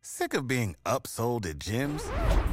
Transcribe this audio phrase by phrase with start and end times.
[0.00, 2.02] Sick of being upsold at gyms?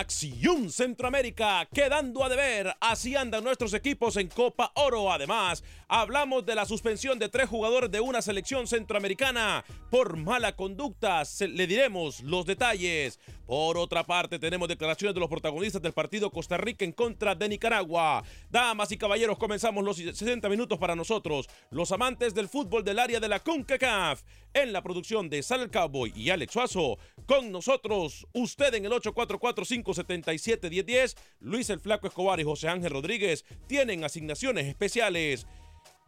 [0.00, 5.10] Acción Centroamérica, quedando a deber, así andan nuestros equipos en Copa Oro.
[5.10, 11.22] Además, hablamos de la suspensión de tres jugadores de una selección centroamericana por mala conducta.
[11.40, 13.18] Le diremos los detalles.
[13.46, 17.48] Por otra parte, tenemos declaraciones de los protagonistas del partido Costa Rica en contra de
[17.48, 18.24] Nicaragua.
[18.50, 23.20] Damas y caballeros, comenzamos los 60 minutos para nosotros, los amantes del fútbol del área
[23.20, 24.24] de la CONCACAF.
[24.52, 31.14] En la producción de Sal Cowboy y Alex Suazo, con nosotros, usted en el 844-577-1010,
[31.40, 35.46] Luis el Flaco Escobar y José Ángel Rodríguez tienen asignaciones especiales.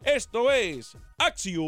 [0.03, 1.59] Esto es Acción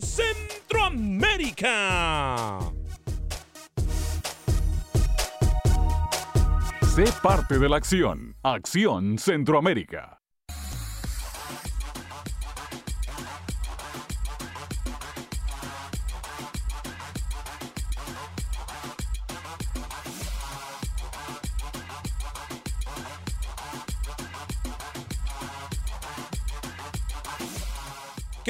[0.00, 2.58] Centroamérica.
[6.94, 8.34] Sé parte de la acción.
[8.42, 10.19] Acción Centroamérica.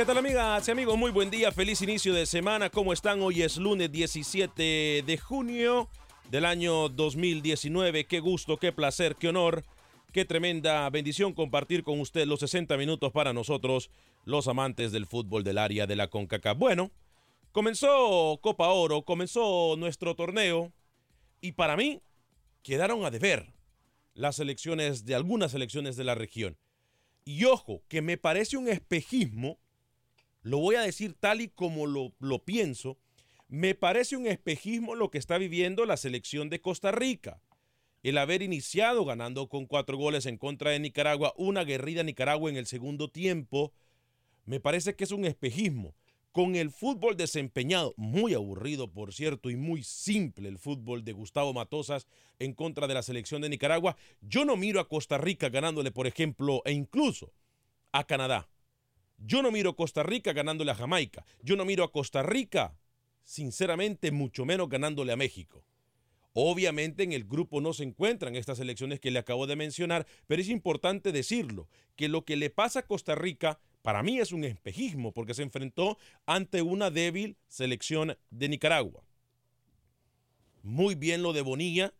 [0.00, 0.96] ¿Qué tal amigas y amigos?
[0.96, 2.70] Muy buen día, feliz inicio de semana.
[2.70, 3.20] ¿Cómo están?
[3.20, 5.90] Hoy es lunes 17 de junio
[6.30, 8.06] del año 2019.
[8.06, 9.62] Qué gusto, qué placer, qué honor,
[10.10, 13.90] qué tremenda bendición compartir con usted los 60 minutos para nosotros,
[14.24, 16.56] los amantes del fútbol del área de la CONCACAF.
[16.56, 16.90] Bueno,
[17.52, 20.72] comenzó Copa Oro, comenzó nuestro torneo
[21.42, 22.00] y para mí
[22.62, 23.52] quedaron a deber
[24.14, 26.56] las elecciones de algunas elecciones de la región.
[27.26, 29.58] Y ojo, que me parece un espejismo
[30.42, 32.98] lo voy a decir tal y como lo, pienso,
[33.48, 37.42] me parece un espejismo lo que está viviendo la selección de Costa Rica.
[38.02, 42.56] El haber iniciado ganando con cuatro goles en contra de Nicaragua, una guerrida Nicaragua en
[42.56, 43.72] el segundo tiempo,
[44.46, 45.94] me parece que es un espejismo.
[46.32, 51.52] Con el fútbol desempeñado, muy aburrido por cierto, y muy simple el fútbol de Gustavo
[51.52, 52.06] Matosas
[52.38, 56.06] en contra de la selección de Nicaragua, yo no miro a Costa Rica ganándole, por
[56.06, 57.32] ejemplo, e incluso
[57.92, 58.48] a Canadá.
[59.20, 61.24] Yo no miro a Costa Rica ganándole a Jamaica.
[61.42, 62.74] Yo no miro a Costa Rica,
[63.22, 65.64] sinceramente, mucho menos ganándole a México.
[66.32, 70.40] Obviamente en el grupo no se encuentran estas elecciones que le acabo de mencionar, pero
[70.40, 74.44] es importante decirlo, que lo que le pasa a Costa Rica para mí es un
[74.44, 79.02] espejismo porque se enfrentó ante una débil selección de Nicaragua.
[80.62, 81.94] Muy bien lo de Bonilla,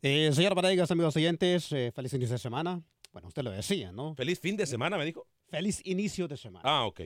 [0.03, 2.83] Eh, señor Varegas, amigos oyentes, eh, feliz inicio de semana.
[3.11, 4.15] Bueno, usted lo decía, ¿no?
[4.15, 5.27] Feliz fin de semana, me dijo.
[5.49, 6.67] Feliz inicio de semana.
[6.67, 7.01] Ah, ok.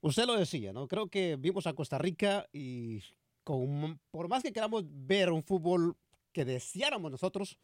[0.00, 0.88] Usted lo decía, ¿no?
[0.88, 3.02] Creo que vimos a Costa Rica y
[3.44, 5.96] con, por más que queramos ver un fútbol
[6.32, 7.58] que deseáramos nosotros,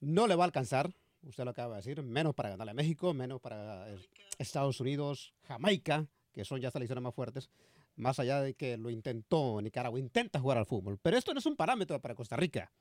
[0.00, 0.92] no le va a alcanzar.
[1.22, 3.98] Usted lo acaba de decir, menos para ganarle a México, menos para eh,
[4.38, 7.50] Estados Unidos, Jamaica, que son ya selecciones más fuertes,
[7.96, 10.98] más allá de que lo intentó Nicaragua, intenta jugar al fútbol.
[11.02, 12.72] Pero esto no es un parámetro para Costa Rica.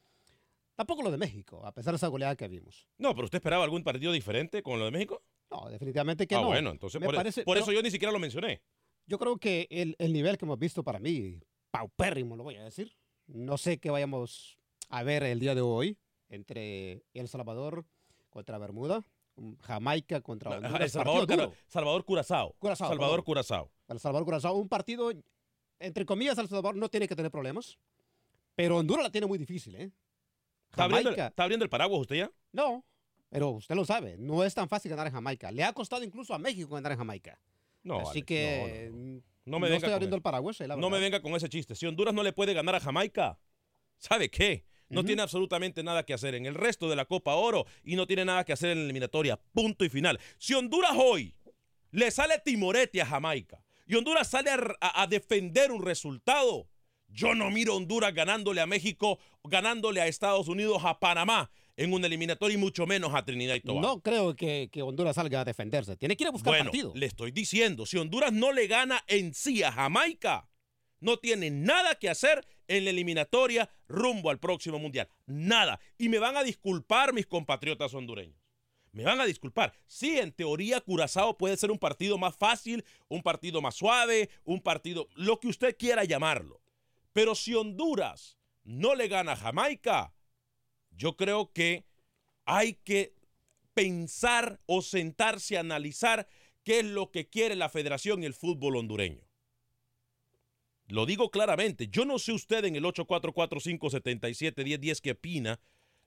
[0.76, 2.88] Tampoco lo de México, a pesar de esa goleada que vimos.
[3.00, 5.24] No, pero ¿usted esperaba algún partido diferente con lo de México?
[5.50, 6.48] No, definitivamente que ah, no.
[6.48, 8.62] bueno, entonces por, parece- por eso yo ni siquiera lo mencioné.
[9.08, 11.40] Yo creo que el, el nivel que hemos visto para mí,
[11.72, 12.96] paupérrimo, lo voy a decir.
[13.26, 14.60] No sé qué vayamos
[14.90, 15.98] a ver el día de hoy
[16.30, 17.86] entre El Salvador
[18.30, 19.04] contra Bermuda,
[19.62, 20.82] Jamaica contra Honduras.
[20.82, 22.56] El Salvador, Salvador Curazao.
[22.60, 23.24] Curazao, Salvador.
[23.24, 23.72] Curazao.
[23.88, 25.12] El Salvador Curazao, un partido,
[25.80, 27.78] entre comillas, El Salvador no tiene que tener problemas,
[28.56, 29.92] pero Honduras la tiene muy difícil, ¿eh?
[30.70, 32.32] ¿Está abriendo, está abriendo el paraguas usted ya?
[32.52, 32.84] no,
[33.30, 35.52] pero usted lo sabe, no es tan fácil ganar en Jamaica.
[35.52, 37.40] Le ha costado incluso a México ganar en Jamaica.
[37.84, 39.22] No, Así Alex, que no, no, no.
[39.48, 41.74] No me venga estoy abriendo el paraguas, eh, la No me venga con ese chiste.
[41.74, 43.40] Si Honduras no le puede ganar a Jamaica,
[43.98, 44.66] ¿sabe qué?
[44.90, 48.08] No tiene absolutamente nada que hacer en el resto de la Copa Oro y no
[48.08, 49.38] tiene nada que hacer en la eliminatoria.
[49.54, 50.20] Punto y final.
[50.38, 51.36] Si Honduras hoy
[51.92, 56.70] le sale timorete a Jamaica y Honduras sale a, a- a defender un resultado,
[57.10, 61.94] yo no miro a Honduras ganándole a México, ganándole a Estados Unidos, a Panamá en
[61.94, 63.82] una eliminatoria y mucho menos a Trinidad y Tobago.
[63.82, 65.96] No creo que, que Honduras salga a defenderse.
[65.96, 66.92] Tiene que ir a buscar Bueno, partido.
[66.96, 70.50] le estoy diciendo, si Honduras no le gana en sí a Jamaica,
[71.00, 75.10] no tiene nada que hacer en la eliminatoria rumbo al próximo mundial.
[75.26, 75.80] Nada.
[75.98, 78.38] Y me van a disculpar mis compatriotas hondureños.
[78.92, 79.74] Me van a disculpar.
[79.86, 84.62] Sí, en teoría Curazao puede ser un partido más fácil, un partido más suave, un
[84.62, 86.62] partido, lo que usted quiera llamarlo.
[87.14, 90.14] Pero si Honduras no le gana a Jamaica,
[90.92, 91.86] yo creo que
[92.46, 93.14] hay que
[93.74, 96.28] pensar o sentarse a analizar
[96.64, 99.27] qué es lo que quiere la federación y el fútbol hondureño.
[100.88, 105.60] Lo digo claramente, yo no sé usted en el 844-577-1010 qué opina.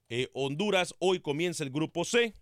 [0.09, 2.33] Eh, Honduras, hoy comienza el grupo C.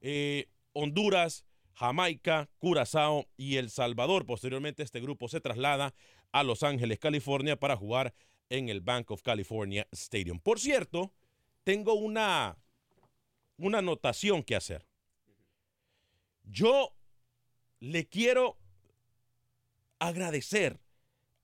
[0.00, 4.26] Eh, Honduras, Jamaica, Curazao y El Salvador.
[4.26, 5.92] Posteriormente este grupo se traslada
[6.30, 8.14] a Los Ángeles, California para jugar
[8.48, 10.38] en el Bank of California Stadium.
[10.38, 11.12] Por cierto,
[11.64, 12.56] tengo una,
[13.56, 14.86] una anotación que hacer.
[16.44, 16.94] Yo
[17.80, 18.56] le quiero
[19.98, 20.83] agradecer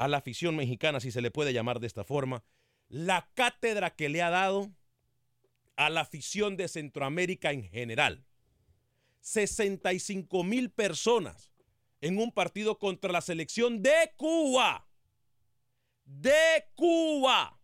[0.00, 2.42] a la afición mexicana, si se le puede llamar de esta forma,
[2.88, 4.70] la cátedra que le ha dado
[5.76, 8.24] a la afición de Centroamérica en general.
[9.20, 11.52] 65 mil personas
[12.00, 14.88] en un partido contra la selección de Cuba.
[16.04, 17.60] De Cuba.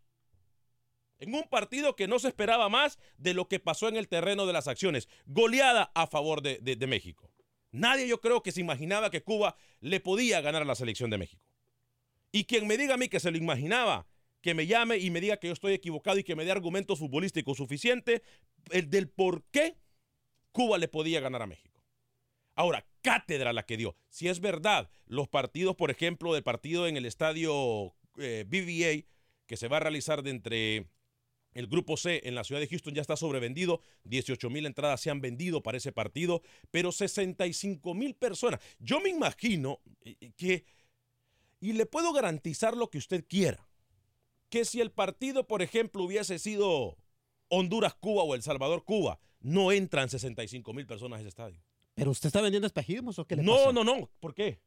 [1.18, 4.44] En un partido que no se esperaba más de lo que pasó en el terreno
[4.44, 5.08] de las acciones.
[5.25, 7.32] Goleada a favor de, de- de México.
[7.72, 11.16] Nadie yo creo que se imaginaba que Cuba le podía ganar a la selección de
[11.18, 11.42] México.
[12.36, 14.06] Y quien me diga a mí que se lo imaginaba,
[14.42, 16.98] que me llame y me diga que yo estoy equivocado y que me dé argumentos
[16.98, 18.20] futbolísticos suficientes
[18.72, 19.78] el del por qué
[20.52, 21.82] Cuba le podía ganar a México.
[22.54, 23.96] Ahora, cátedra la que dio.
[24.10, 29.08] Si es verdad, los partidos, por ejemplo, del partido en el estadio eh, BBA,
[29.46, 30.90] que se va a realizar de entre
[31.56, 33.80] el grupo C en la ciudad de Houston ya está sobrevendido.
[34.04, 38.60] 18 mil entradas se han vendido para ese partido, pero 65 mil personas.
[38.78, 40.66] Yo me imagino eh, que,
[41.60, 43.68] y le puedo garantizar lo que usted quiera,
[44.48, 46.96] que si el partido, por ejemplo, hubiese sido
[47.48, 51.60] Honduras-Cuba o El Salvador-Cuba, no entran 65 mil personas a ese estadio.
[51.94, 53.72] ¿Pero usted está vendiendo espejismos o qué le No, pasa?
[53.72, 54.10] no, no.
[54.20, 54.60] ¿Por qué?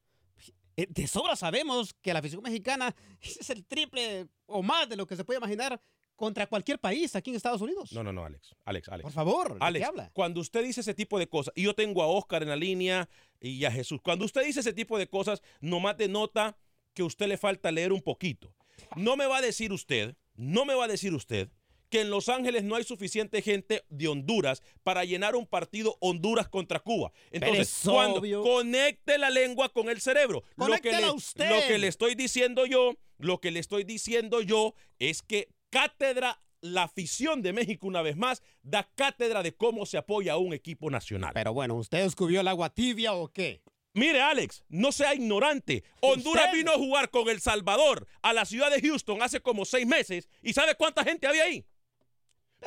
[0.78, 5.06] Eh, De sobra sabemos que la afición mexicana es el triple o más de lo
[5.06, 5.80] que se puede imaginar
[6.16, 7.92] contra cualquier país aquí en Estados Unidos.
[7.94, 8.54] No, no, no, Alex.
[8.66, 9.04] Alex, Alex.
[9.04, 10.12] Por favor, ¿de Alex, qué habla?
[10.14, 13.08] cuando usted dice ese tipo de cosas, y yo tengo a Oscar en la línea
[13.40, 16.58] y a Jesús, cuando usted dice ese tipo de cosas, nomás denota
[17.00, 18.54] que a usted le falta leer un poquito.
[18.98, 21.50] No me va a decir usted, no me va a decir usted
[21.90, 26.50] que en Los Ángeles no hay suficiente gente de Honduras para llenar un partido Honduras
[26.50, 27.14] contra Cuba.
[27.32, 31.50] Entonces, es cuando conecte la lengua con el cerebro, lo que, le, usted.
[31.50, 36.42] lo que le estoy diciendo yo, lo que le estoy diciendo yo es que cátedra
[36.60, 40.52] la afición de México una vez más da cátedra de cómo se apoya a un
[40.52, 41.32] equipo nacional.
[41.34, 43.62] Pero bueno, ¿usted descubrió el agua tibia o qué?
[43.94, 45.84] Mire, Alex, no sea ignorante.
[46.02, 46.58] Honduras ¿Usted?
[46.58, 50.30] vino a jugar con El Salvador a la ciudad de Houston hace como seis meses.
[50.42, 51.66] ¿Y sabe cuánta gente había ahí?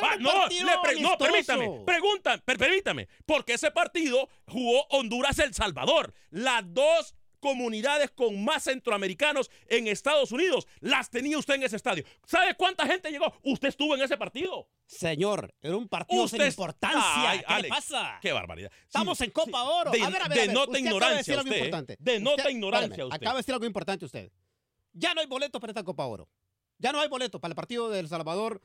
[0.01, 6.15] Ah, no, le permítame, pregunta, per- permítame, porque ese partido jugó Honduras-El Salvador.
[6.31, 12.05] Las dos comunidades con más centroamericanos en Estados Unidos las tenía usted en ese estadio.
[12.25, 13.35] ¿Sabe cuánta gente llegó?
[13.43, 14.69] Usted estuvo en ese partido.
[14.87, 17.01] Señor, era un partido Usted sin importancia.
[17.31, 18.19] Ay, ¿Qué Alex, le pasa?
[18.23, 18.71] Qué barbaridad.
[18.87, 19.91] Estamos Sí, en Copa Oro.
[19.91, 20.49] de- a ver, a ver, a ver.
[20.49, 21.97] denota Usted acaba de ignorancia decir algo usted, importante.
[21.99, 23.17] Denota Usted- ignorancia espérame, usted.
[23.17, 24.33] Acaba de decir algo importante usted.
[24.93, 26.29] Ya no hay boletos para esta Copa Oro.
[26.79, 28.63] Ya no hay boletos para el partido de El Salvador,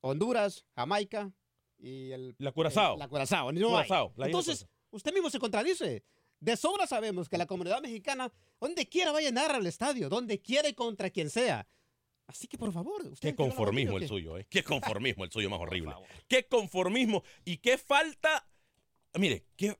[0.00, 1.32] Honduras, Jamaica
[1.78, 2.34] y el...
[2.38, 2.94] La Curazao.
[2.94, 3.52] eh, la Curazao.
[3.52, 3.68] No.
[3.70, 6.04] Curazao, Entonces, usted mismo se contradice.
[6.40, 10.40] De sobra sabemos que la comunidad mexicana, donde quiera va a llenar al estadio, donde
[10.40, 11.66] quiera y contra quien sea.
[12.26, 13.30] Así que, por favor, usted...
[13.30, 14.46] Qué conformismo el suyo, ¿eh?
[14.48, 15.92] Qué conformismo el suyo más horrible.
[16.28, 18.46] Qué conformismo y qué falta.
[19.14, 19.76] Mire, qué-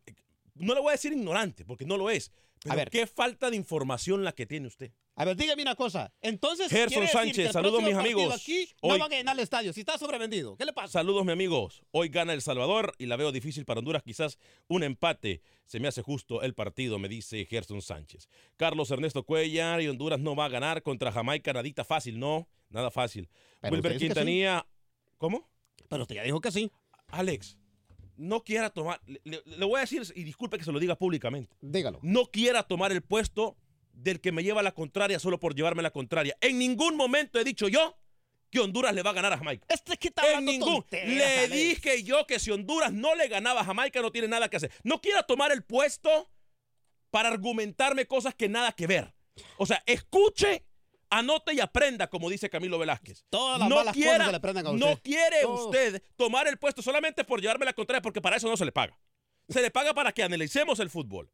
[0.65, 2.33] no le voy a decir ignorante, porque no lo es.
[2.63, 2.91] Pero A ver.
[2.91, 4.93] qué falta de información la que tiene usted.
[5.17, 6.13] A ver, dígame una cosa.
[6.21, 8.35] Entonces, Gerson Sánchez, saludos, mis amigos.
[8.35, 9.73] Aquí Hoy- no van a llenar el estadio.
[9.73, 10.93] Si está sobrevendido, ¿qué le pasa?
[11.01, 11.83] Saludos, mi amigos.
[11.91, 14.03] Hoy gana El Salvador y la veo difícil para Honduras.
[14.03, 14.39] Quizás
[14.69, 18.29] un empate se me hace justo el partido, me dice Gerson Sánchez.
[18.57, 21.53] Carlos Ernesto Cuellar y Honduras no va a ganar contra Jamaica.
[21.55, 22.47] Nadita fácil, no.
[22.69, 23.29] Nada fácil.
[23.61, 23.99] Pero Wilber sí.
[24.01, 24.67] Quintanilla.
[25.19, 25.49] ¿Cómo?
[25.89, 26.71] Pero usted ya dijo que sí.
[27.09, 27.57] Alex,
[28.21, 29.01] no quiera tomar.
[29.07, 31.57] Le, voy a decir, y disculpe que se lo diga públicamente.
[31.61, 31.99] Dígalo.
[32.03, 33.57] no quiera tomar el puesto
[33.93, 36.37] del que me lleva la contraria solo por llevarme la contraria.
[36.41, 37.97] En ningún momento he dicho yo
[38.51, 39.67] que Honduras le va a ganar a Jamaica.
[39.69, 40.75] Este que está En hablando ningún.
[40.83, 44.49] tonteras, Le dije yo que si Honduras no le ganaba a Jamaica no tiene nada
[44.51, 44.73] que hacer.
[44.85, 46.31] No quiera tomar el puesto
[47.11, 49.15] para argumentarme cosas que nada que ver.
[49.57, 50.65] O sea, escuche,
[51.11, 53.25] anote y aprenda, como dice Camilo Velázquez.
[53.29, 55.67] Todas las no malas cosas quiera, se le aprendan a no quiere Todo.
[55.67, 58.73] usted tomar el puesto solamente por llevarme la contraria, porque para eso no se le
[58.73, 58.99] paga.
[59.49, 61.31] Se le paga para que analicemos el fútbol.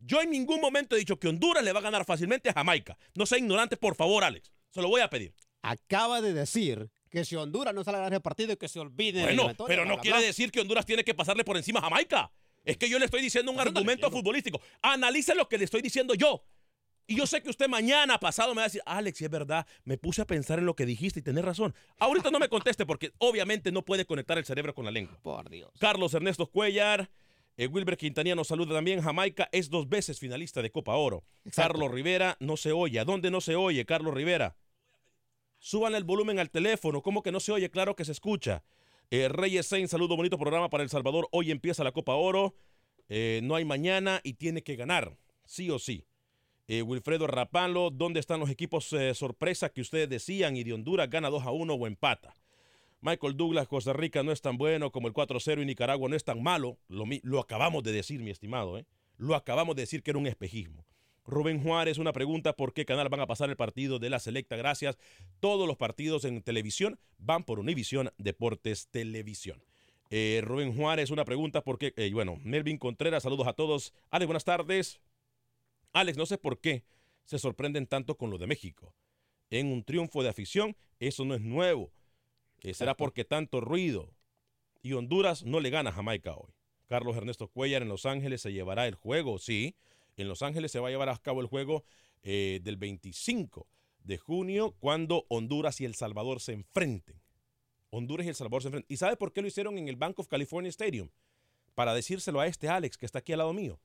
[0.00, 2.96] Yo en ningún momento he dicho que Honduras le va a ganar fácilmente a Jamaica.
[3.14, 4.52] No sea ignorante, por favor, Alex.
[4.70, 5.34] Se lo voy a pedir.
[5.62, 8.78] Acaba de decir que si Honduras no sale a ganar el partido y que se
[8.78, 9.20] olvide.
[9.26, 10.26] de la Bueno, pero no bla, quiere bla.
[10.26, 12.30] decir que Honduras tiene que pasarle por encima a Jamaica.
[12.64, 14.60] Es que yo le estoy diciendo un Eso argumento futbolístico.
[14.82, 16.44] Analice lo que le estoy diciendo yo.
[17.10, 19.66] Y yo sé que usted mañana pasado me va a decir, Alex, si es verdad,
[19.84, 21.74] me puse a pensar en lo que dijiste y tenés razón.
[21.98, 25.18] Ahorita no me conteste porque obviamente no puede conectar el cerebro con la lengua.
[25.22, 25.70] Por Dios.
[25.80, 27.10] Carlos Ernesto Cuellar,
[27.56, 29.00] eh, Wilber Quintanilla nos saluda también.
[29.00, 31.24] Jamaica es dos veces finalista de Copa Oro.
[31.46, 31.72] Exacto.
[31.72, 33.00] Carlos Rivera no se oye.
[33.00, 34.58] ¿A dónde no se oye, Carlos Rivera?
[35.58, 37.00] Suban el volumen al teléfono.
[37.00, 37.70] ¿Cómo que no se oye?
[37.70, 38.64] Claro que se escucha.
[39.10, 41.26] Eh, Reyes Sainz, saludo, bonito programa para El Salvador.
[41.32, 42.54] Hoy empieza la Copa Oro.
[43.08, 46.04] Eh, no hay mañana y tiene que ganar, sí o sí.
[46.70, 50.54] Eh, Wilfredo Rapalo, ¿dónde están los equipos eh, sorpresa que ustedes decían?
[50.54, 52.34] Y de Honduras gana 2 a 1 o empata.
[53.00, 56.24] Michael Douglas, Costa Rica no es tan bueno como el 4-0 y Nicaragua no es
[56.24, 56.76] tan malo.
[56.88, 58.76] Lo, acabamos de decir, mi estimado.
[58.76, 58.84] ¿eh?
[59.16, 60.84] Lo acabamos de decir que era un espejismo.
[61.24, 64.56] Rubén Juárez, una pregunta, ¿por qué canal van a pasar el partido de la Selecta?
[64.56, 64.98] Gracias.
[65.40, 69.62] Todos los partidos en televisión van por Univisión Deportes Televisión.
[70.10, 71.94] Rubén Juárez, una pregunta, ¿por qué?
[71.96, 73.94] Eh, bueno, Melvin Contreras, saludos a todos.
[74.10, 75.00] Alex, buenas tardes.
[75.92, 76.84] Alex, no sé por qué
[77.24, 78.94] se sorprenden tanto con lo de México.
[79.50, 81.92] En un triunfo de afición, eso no es nuevo.
[82.60, 84.14] Eh, será porque tanto ruido.
[84.82, 86.52] Y Honduras no le gana a Jamaica hoy.
[86.86, 89.76] Carlos Ernesto Cuellar en Los Ángeles se llevará el juego, sí.
[90.16, 91.84] En Los Ángeles se va a llevar a cabo el juego
[92.22, 93.68] eh, del 25
[94.04, 97.20] de junio cuando Honduras y El Salvador se enfrenten.
[97.90, 98.92] Honduras y El Salvador se enfrenten.
[98.92, 101.10] ¿Y sabe por qué lo hicieron en el Bank of California Stadium?
[101.74, 103.78] Para decírselo a este Alex que está aquí al lado mío.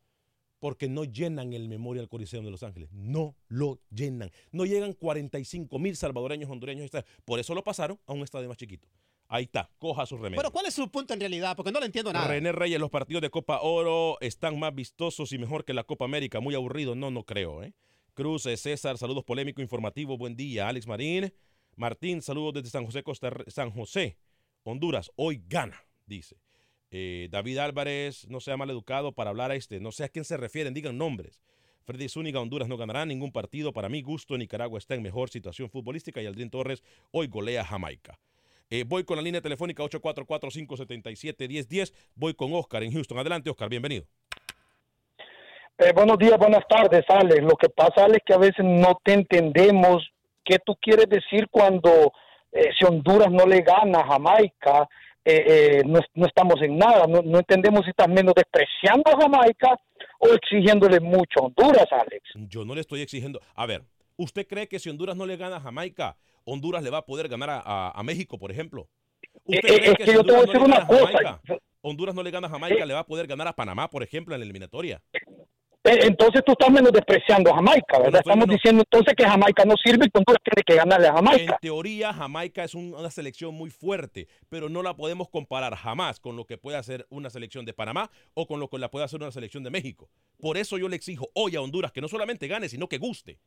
[0.63, 2.89] Porque no llenan el Memorial Coliseum de Los Ángeles.
[2.93, 4.31] No lo llenan.
[4.53, 6.89] No llegan 45 mil salvadoreños, hondureños.
[7.25, 8.87] Por eso lo pasaron a un estadio más chiquito.
[9.27, 10.37] Ahí está, coja sus remedios.
[10.37, 11.57] Bueno, ¿cuál es su punto en realidad?
[11.57, 12.29] Porque no le entiendo nada.
[12.29, 16.05] René Reyes, los partidos de Copa Oro están más vistosos y mejor que la Copa
[16.05, 16.39] América.
[16.39, 17.61] Muy aburrido, no, no creo.
[17.61, 17.73] ¿eh?
[18.13, 20.69] Cruz, César, saludos polémico, informativo, buen día.
[20.69, 21.33] Alex Marín,
[21.75, 24.17] Martín, saludos desde San José, Costa San José,
[24.63, 25.11] Honduras.
[25.17, 26.37] Hoy gana, dice.
[26.95, 30.25] Eh, David Álvarez, no sea mal educado para hablar a este, no sé a quién
[30.25, 31.41] se refieren, digan nombres.
[31.85, 33.73] Freddy Zúñiga, Honduras no ganará ningún partido.
[33.73, 38.19] Para mi gusto, Nicaragua está en mejor situación futbolística y Aldrin Torres hoy golea Jamaica.
[38.69, 41.93] Eh, voy con la línea telefónica 844-577-1010.
[42.13, 43.17] Voy con Oscar en Houston.
[43.17, 44.05] Adelante, Oscar, bienvenido.
[45.79, 47.41] Eh, buenos días, buenas tardes, Alex.
[47.41, 50.07] Lo que pasa, Alex, que a veces no te entendemos
[50.45, 52.13] qué tú quieres decir cuando
[52.51, 54.87] eh, si Honduras no le gana a Jamaica,
[55.25, 57.05] eh, eh, no, no estamos en nada.
[57.07, 59.77] No, no entendemos si estás menos despreciando a Jamaica
[60.19, 62.23] o exigiéndole mucho a Honduras, Alex.
[62.49, 63.39] Yo no le estoy exigiendo.
[63.55, 63.83] A ver,
[64.17, 67.27] ¿usted cree que si Honduras no le gana a Jamaica, Honduras le va a poder
[67.29, 68.87] ganar a, a- a México, por ejemplo?
[69.45, 70.67] ¿Usted Eh, eh, cree es que que si yo te voy a Honduras no decir
[70.69, 71.17] le una cosa.
[71.17, 71.41] Jamaica,
[71.81, 74.33] Honduras no le gana a Jamaica, le va a poder ganar a Panamá, por ejemplo,
[74.35, 75.01] en la eliminatoria?
[75.85, 78.05] Eh, Entonces tú estás menos despreciando a Jamaica, ¿verdad?
[78.15, 81.07] estoy Estamos menos- diciendo entonces que Jamaica no sirve y que Honduras tiene que ganarle
[81.09, 81.53] a Jamaica.
[81.53, 86.21] En teoría, Jamaica es un- una selección muy fuerte, pero no la podemos comparar jamás
[86.21, 89.03] con lo que puede hacer una selección de Panamá o con lo que la puede
[89.05, 90.09] hacer una selección de México.
[90.39, 93.39] Por eso yo le exijo hoy a Honduras que no solamente gane, sino que guste.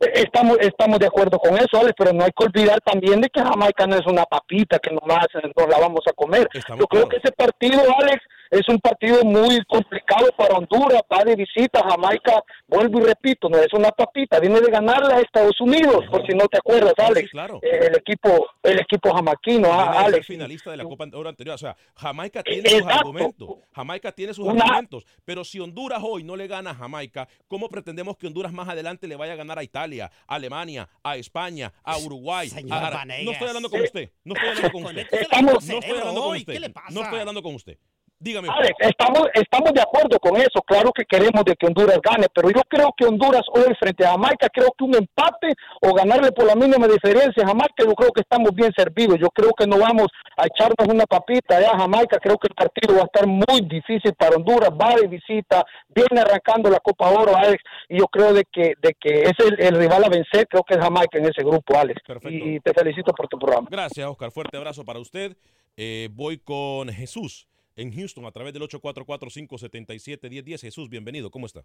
[0.00, 3.28] Eh, Estamos, estamos de acuerdo con eso, Alex, pero no hay que olvidar también de
[3.28, 6.48] que Jamaica no es una papita que nomás eh, nos la vamos a comer.
[6.52, 7.10] Estamos Yo creo claros.
[7.10, 11.90] que ese partido, Alex, es un partido muy complicado para Honduras, va de visita a
[11.90, 16.26] Jamaica, vuelvo y repito, no es una papita, viene de ganarle a Estados Unidos, por
[16.26, 17.30] si no te acuerdas, No, sí, Alex.
[17.30, 17.60] claro.
[17.62, 20.26] Eh, el equipo el equipo jamaquino, ah, Alex.
[20.26, 21.54] finalista de la Copa Oro anterior.
[21.54, 23.48] O sea, Jamaica tiene sus argumentos.
[23.74, 25.04] Jamaica tiene sus Una- argumentos.
[25.24, 29.06] Pero si Honduras hoy no le gana a Jamaica, ¿cómo pretendemos que Honduras más adelante
[29.06, 32.48] le vaya a ganar a Italia, a Alemania, a España, a Uruguay?
[32.70, 33.04] A.
[33.22, 34.10] No estoy hablando con usted.
[34.24, 35.06] No estoy hablando con usted.
[35.12, 36.52] Estamos- No estoy hablando con usted.
[36.52, 36.88] ¿Qué le pasa?
[36.90, 37.78] No estoy hablando con usted.
[38.18, 38.48] Dígame.
[38.50, 40.62] Alex, estamos, estamos de acuerdo con eso.
[40.66, 44.12] Claro que queremos de que Honduras gane, pero yo creo que Honduras hoy frente a
[44.12, 45.52] Jamaica, creo que un empate
[45.82, 49.18] o ganarle por la mínima diferencia a Jamaica, yo creo que estamos bien servidos.
[49.20, 52.18] Yo creo que no vamos a echarnos una papita allá a Jamaica.
[52.18, 54.70] Creo que el partido va a estar muy difícil para Honduras.
[54.70, 58.94] Va de visita, viene arrancando la Copa Oro, Alex, y yo creo de que, de
[58.98, 60.46] que es el, el rival a vencer.
[60.48, 62.00] Creo que es Jamaica en ese grupo, Alex.
[62.06, 62.30] Perfecto.
[62.30, 63.68] Y te felicito por tu programa.
[63.70, 64.30] Gracias, Oscar.
[64.30, 65.36] Fuerte abrazo para usted.
[65.76, 70.60] Eh, voy con Jesús en Houston a través del 844-577-1010.
[70.60, 71.30] Jesús, bienvenido.
[71.30, 71.62] ¿Cómo está?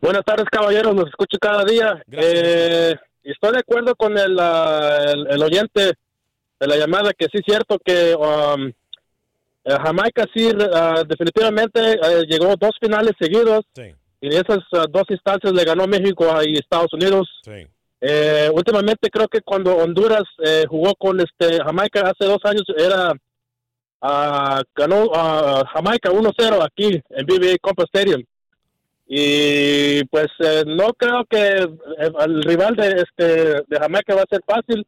[0.00, 0.94] Buenas tardes, caballeros.
[0.94, 2.02] Los escucho cada día.
[2.10, 5.92] Eh, estoy de acuerdo con el, ah, el, el oyente
[6.60, 8.68] de la llamada que sí es cierto que um,
[9.64, 14.84] eh, Jamaica sí ah, definitivamente eh, llegó dos finales seguidos Sí, y en esas ah,
[14.90, 17.28] dos instancias le ganó México y Estados Unidos.
[17.44, 17.66] sí.
[18.02, 23.12] Eh, últimamente creo que cuando Honduras eh, jugó con este Jamaica hace dos años era
[24.00, 28.22] ah, ganó ah, Jamaica 1-0 aquí en BBA Compa Stadium.
[29.06, 34.30] Y pues eh, no creo que eh, el rival de este de Jamaica va a
[34.30, 34.86] ser fácil.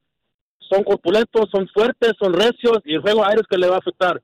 [0.71, 4.23] Son corpulentos son fuertes son recios y el juego aéreo que le va a afectar.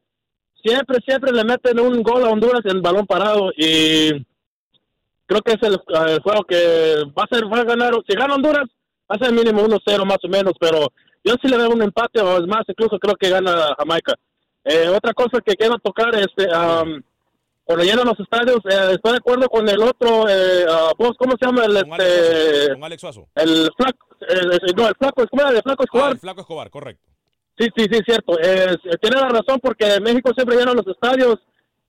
[0.65, 4.11] Siempre siempre le meten un gol a Honduras en balón parado y
[5.27, 8.35] creo que es el, el juego que va a ser va a ganar si gana
[8.35, 8.69] Honduras
[9.11, 10.93] va a ser mínimo 1-0 más o menos, pero
[11.25, 14.15] yo sí le veo un empate o es más, incluso creo que gana Jamaica.
[14.71, 17.01] Eh, otra cosa que quiero tocar es, este, um,
[17.65, 21.33] cuando llenan los estadios, eh, estoy de acuerdo con el otro, eh, ah, vos, ¿cómo
[21.39, 21.65] se llama?
[21.65, 23.29] El, Con este, Con Alex Suazo.
[23.35, 25.51] el flaco, el- no, el flaco, ¿cómo era?
[25.57, 26.13] El flaco Ah, Escobar.
[26.13, 27.03] el Flaco Escobar, correcto.
[27.59, 28.39] Sí, sí, sí, cierto.
[28.41, 31.37] Eh, tiene la razón porque México siempre llena los estadios,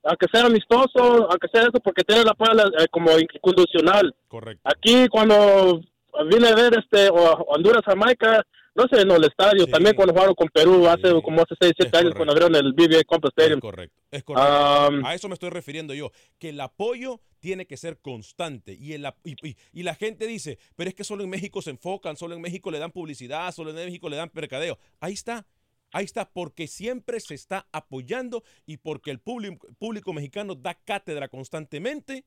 [0.02, 4.14] aunque sea amistoso, aunque sea eso, porque tiene la pala eh, como incondicional.
[4.28, 4.62] Correcto.
[4.64, 5.80] Aquí cuando
[6.28, 8.42] vine a ver este o- Honduras Jamaica,
[8.82, 9.70] no sé, no el estadio, Sí.
[9.70, 11.22] también cuando jugaron con Perú hace Sí.
[11.22, 13.60] como hace 6, 7 Es años cuando abrieron el BBA Compa Es Stadium.
[13.60, 14.00] correcto.
[14.10, 14.88] Es correcto.
[14.88, 18.92] Um, A eso me estoy refiriendo yo, que el apoyo tiene que ser constante y,
[18.92, 22.16] el, y, y- y la gente dice, pero es que solo en México se enfocan,
[22.16, 24.78] solo en México le dan publicidad, solo en México le dan mercadeo.
[25.00, 25.46] Ahí está,
[25.92, 31.28] ahí está, porque siempre se está apoyando y porque el público, público mexicano da cátedra
[31.28, 32.24] constantemente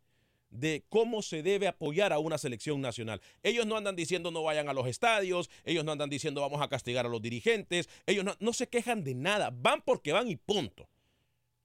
[0.53, 3.21] de cómo se debe apoyar a una selección nacional.
[3.41, 6.69] Ellos no andan diciendo no vayan a los estadios, ellos no andan diciendo vamos a
[6.69, 10.35] castigar a los dirigentes, ellos no, no se quejan de nada, van porque van y
[10.35, 10.87] punto.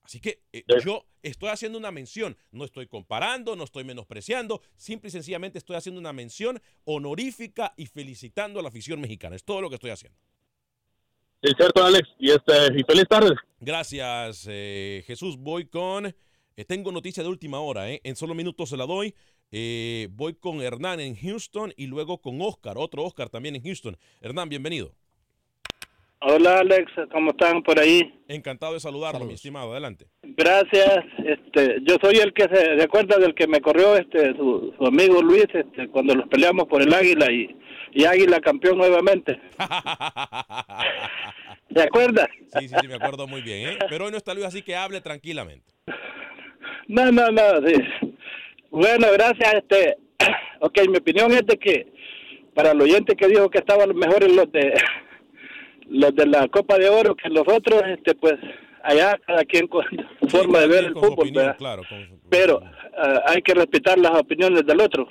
[0.08, 5.08] Así que eh, yo estoy haciendo una mención, no estoy comparando, no estoy menospreciando, simple
[5.08, 9.36] y sencillamente estoy haciendo una mención honorífica y felicitando a la afición mexicana.
[9.36, 10.18] Es todo lo que estoy haciendo.
[11.42, 12.08] sí, cierto, Alex.
[12.18, 13.34] Y este y feliz tarde.
[13.60, 15.36] Gracias, eh, Jesús.
[15.36, 16.14] Voy con.
[16.58, 18.00] Eh, tengo noticia de última hora, ¿eh?
[18.02, 19.14] En solo minutos se la doy.
[19.52, 23.96] Eh, voy con Hernán en Houston y luego con Oscar, otro Oscar también en Houston.
[24.20, 24.92] Hernán, bienvenido.
[26.20, 28.12] Hola Alex, ¿cómo están por ahí?
[28.26, 29.70] Encantado de saludarlo, mi estimado.
[29.70, 30.08] Adelante.
[30.22, 31.04] Gracias.
[31.24, 35.22] Este, yo soy el que se recuerda del que me corrió este su, su amigo
[35.22, 37.56] Luis este, cuando los peleamos por el Águila y,
[37.92, 39.40] y Águila campeón nuevamente.
[41.72, 42.28] ¿Se acuerda?
[42.58, 43.78] sí, sí, sí, me acuerdo muy bien, ¿eh?
[43.88, 45.77] Pero hoy no está Luis, así que hable tranquilamente.
[46.88, 47.42] No, no, no.
[47.66, 47.74] sí.
[48.70, 49.54] Bueno, gracias.
[49.54, 49.96] Este,
[50.60, 51.86] ok, mi opinión es de que
[52.54, 54.74] para el oyente que dijo que estaban mejores los de
[55.88, 58.34] los de la Copa de Oro que los otros, este, pues
[58.82, 59.84] allá cada quien con
[60.20, 61.56] su forma de ver el fútbol, opinión, ¿verdad?
[61.58, 61.82] claro.
[61.88, 62.60] con pero
[62.96, 65.08] ah, hay que respetar las opiniones del otro.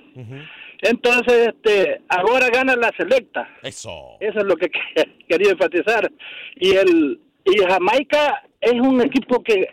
[0.81, 3.49] Entonces, este, ahora gana la selecta.
[3.63, 4.17] Eso.
[4.19, 4.69] Eso es lo que-
[5.27, 6.11] quería enfatizar.
[6.55, 9.69] Y el y Jamaica es un equipo que,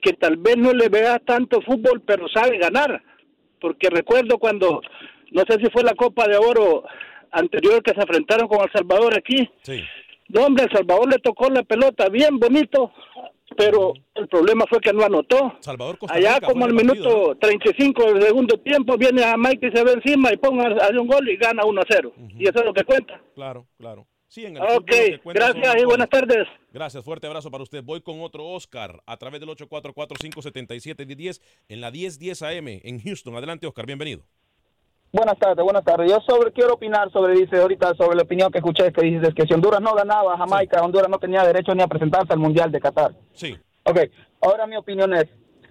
[0.00, 3.02] que tal vez no le vea tanto fútbol, pero sabe ganar.
[3.60, 4.80] Porque recuerdo cuando,
[5.32, 6.84] no sé si fue la Copa de Oro
[7.32, 9.48] anterior que se enfrentaron con El Salvador aquí.
[9.62, 9.82] Sí.
[10.28, 12.92] No, hombre, El Salvador le tocó la pelota bien bonito,
[13.56, 15.54] pero el problema fue que no anotó.
[15.60, 19.84] Salvador Costa Allá como al minuto 35 del segundo tiempo viene a Mike y se
[19.84, 22.12] ve encima y ponga hace un gol y gana 1 a 0.
[22.38, 23.20] Y eso es lo que cuenta.
[23.34, 24.06] Claro, claro.
[24.28, 24.90] Sí, en el Ok,
[25.24, 26.46] gracias y buenas tardes.
[26.72, 27.82] Gracias, fuerte abrazo para usted.
[27.82, 33.36] Voy con otro Oscar a través del 844-577-1010 en la 1010 AM en Houston.
[33.36, 34.22] Adelante, Oscar, bienvenido.
[35.12, 36.10] Buenas tardes, buenas tardes.
[36.10, 39.44] Yo sobre quiero opinar sobre, dice ahorita, sobre la opinión que escuché, que dices que
[39.46, 42.80] si Honduras no ganaba Jamaica, Honduras no tenía derecho ni a presentarse al Mundial de
[42.80, 43.12] Qatar.
[43.32, 43.56] Sí.
[43.84, 44.00] Ok,
[44.42, 45.26] ahora mi opinión es,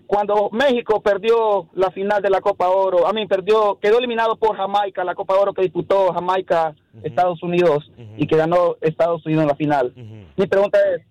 [0.08, 4.56] cuando México perdió la final de la Copa Oro, a mí perdió, quedó eliminado por
[4.56, 9.48] Jamaica, la Copa Oro que disputó Jamaica, Estados Unidos, y que ganó Estados Unidos en
[9.50, 9.94] la final.
[10.36, 11.02] Mi pregunta es,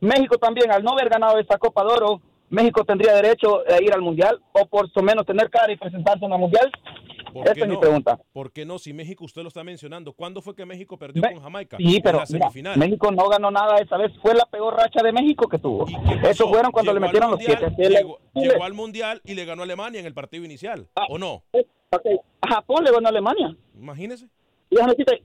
[0.00, 3.92] México también, al no haber ganado esta Copa de Oro, México tendría derecho a ir
[3.92, 6.70] al Mundial, o por lo menos tener cara y presentarse en el Mundial.
[7.32, 7.80] ¿Por Esa qué es mi no?
[7.80, 8.18] pregunta.
[8.32, 8.78] ¿Por qué no?
[8.78, 11.76] Si México usted lo está mencionando, ¿cuándo fue que México perdió Me- con Jamaica?
[11.78, 12.78] Sí, En pero la mira, semifinal.
[12.78, 14.12] México no ganó nada esa vez.
[14.22, 15.86] Fue la peor racha de México que tuvo.
[16.22, 17.72] Eso fueron cuando le Llegó metieron los Mundial, siete.
[17.72, 17.98] a Chile.
[18.00, 21.06] Llegó, llegó al Mundial y le ganó a Alemania en el partido inicial, Ah.
[21.08, 21.42] ¿o no?
[22.42, 23.56] A Japón le ganó a Alemania.
[23.78, 24.28] Imagínese.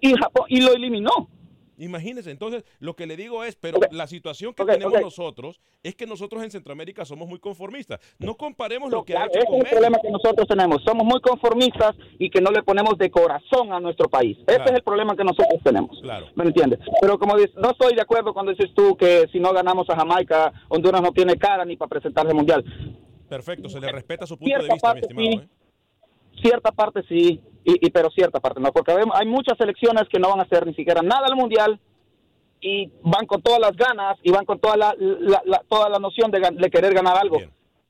[0.02, 1.30] Y Japón y lo eliminó.
[1.78, 6.06] Imagínese, entonces lo que le digo es, pero la situación que tenemos nosotros es que
[6.08, 8.00] nosotros en Centroamérica somos muy conformistas.
[8.20, 9.76] No comparemos No, lo que ha claro, hecho ese con es el México.
[9.80, 10.84] problema que nosotros tenemos.
[10.84, 14.38] Somos muy conformistas y que no le ponemos de corazón a nuestro país.
[14.40, 14.72] Ese Claro.
[14.72, 16.00] es el problema que nosotros tenemos.
[16.02, 16.28] Claro.
[16.36, 16.80] ¿Me entiendes?
[17.02, 19.96] Pero como dices, no estoy de acuerdo cuando dices tú que si no ganamos a
[19.96, 22.64] Jamaica, Honduras no tiene cara ni para presentarse al Mundial.
[23.30, 25.28] Perfecto, se le respeta su punto de vista, mi estimado.
[25.30, 25.48] ¿eh?
[26.42, 30.30] Cierta parte sí, y, y- pero cierta parte no, porque hay muchas selecciones que no
[30.30, 31.80] van a hacer ni siquiera nada al mundial
[32.62, 36.00] y van con todas las ganas y van con toda la, la- la- toda la
[36.00, 37.38] noción de, de querer ganar algo.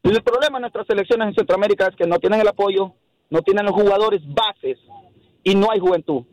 [0.03, 2.93] El problema de nuestras selecciones en Centroamérica es que no tienen el apoyo,
[3.29, 4.77] no tienen los jugadores bases
[5.43, 6.23] y no hay juventud.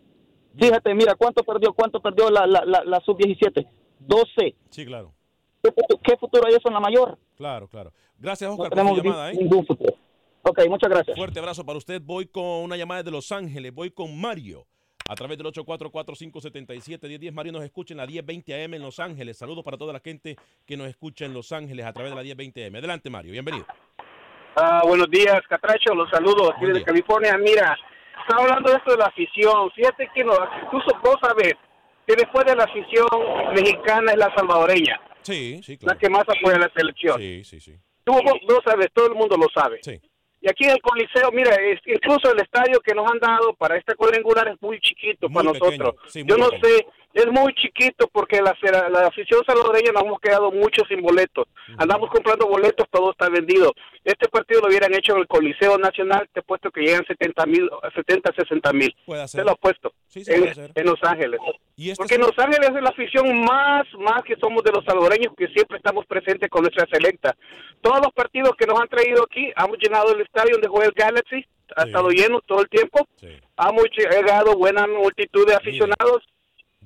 [0.58, 3.66] Fíjate, mira cuánto perdió, cuánto perdió la, la, la, la sub-17,
[4.00, 4.54] 12.
[4.70, 5.12] Sí, claro,
[5.62, 7.16] ¿Qué, futu- qué futuro hay eso en la mayor?
[7.36, 7.92] claro, claro.
[8.18, 9.30] Gracias, No Oscar, por tenemos llamada.
[9.32, 9.36] ¿eh?
[9.36, 9.94] ningún futuro.
[10.44, 11.16] Ok, muchas gracias.
[11.16, 12.02] Fuerte abrazo para usted.
[12.02, 13.72] Voy con una llamada de Los Ángeles.
[13.72, 14.66] Voy con Mario.
[15.08, 17.32] A través del 844-577-1010.
[17.32, 19.36] Mario nos escucha en la 1020 AM en Los Ángeles.
[19.36, 22.22] Saludos para toda la gente que nos escucha en Los Ángeles a través de la
[22.22, 22.76] 1020 AM.
[22.76, 23.32] Adelante, Mario.
[23.32, 23.66] Bienvenido.
[24.56, 27.36] Ah, buenos días, Catracho, los saludo aquí desde California.
[27.38, 27.76] Mira,
[28.20, 29.70] estaba hablando de esto de la afición.
[29.74, 31.54] Fíjate que no, incluso vos sabés
[32.06, 33.08] que después de la afición
[33.54, 37.18] mexicana es la salvadoreña, Sí, sí, la que más apoya a la selección.
[37.18, 37.76] Sí, sí, sí.
[38.04, 39.78] Tú vos, vos sabes, todo el mundo lo sabe.
[39.82, 40.00] Sí.
[40.44, 43.76] Y aquí en el Coliseo, mira, es- incluso el estadio que nos han dado para
[43.78, 46.12] este cuadrangular es muy chiquito Muy para pequeño, nosotros.
[46.12, 46.64] sí, Yo no pequeño.
[46.78, 51.02] sé, es muy chiquito porque la, la, la afición salvadoreña nos hemos quedado mucho sin
[51.02, 51.46] boletos.
[51.78, 53.72] Andamos comprando boletos, todo está vendido.
[54.04, 57.46] Este partido lo hubieran hecho en el Coliseo Nacional, te he puesto que llegan 70
[57.46, 58.94] mil, 70, 60 mil.
[59.30, 59.92] Te lo he puesto.
[60.08, 61.40] Sí, sí, en, en Los Ángeles.
[61.76, 64.84] Y este Porque en Los Ángeles es la afición más, más que somos de los
[64.84, 67.36] salvadoreños que siempre estamos presentes con nuestra selecta.
[67.80, 70.92] Todos los partidos que nos han traído aquí, hemos llenado el estadio donde juega el
[70.92, 71.46] Galaxy,
[71.76, 73.06] ha estado lleno todo el tiempo.
[73.20, 76.22] Hemos llegado buena multitud de aficionados.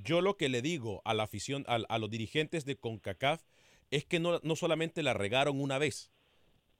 [0.04, 3.42] Yo lo que le digo a la afición, a, los dirigentes de CONCACAF,
[3.90, 6.10] es que no, no solamente la regaron una vez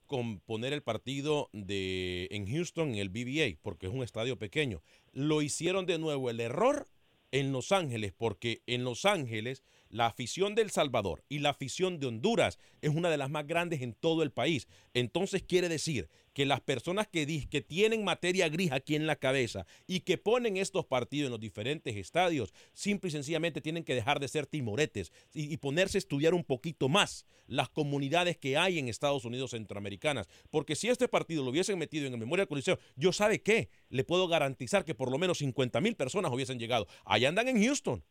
[0.07, 4.83] con poner el partido de, en Houston, en el BBA, porque es un estadio pequeño.
[5.13, 6.87] Lo hicieron de nuevo el error
[7.33, 11.99] en Los Ángeles, porque en Los Ángeles la afición de El Salvador y la afición
[11.99, 14.69] de Honduras es una de las más grandes en todo el país.
[14.95, 19.65] Entonces quiere decir que las personas que, que tienen materia gris aquí en la cabeza
[19.87, 24.21] y que ponen estos partidos en los diferentes estadios, simple y sencillamente tienen que dejar
[24.21, 28.79] de ser timoretes y, y ponerse a estudiar un poquito más las comunidades que hay
[28.79, 30.29] en Estados Unidos centroamericanas.
[30.51, 34.05] Porque si este partido lo hubiesen metido en el Memorial Coliseo, yo sabe qué, le
[34.05, 36.87] puedo garantizar que por lo menos 50 mil personas hubiesen llegado.
[37.07, 38.05] Allá andan en Houston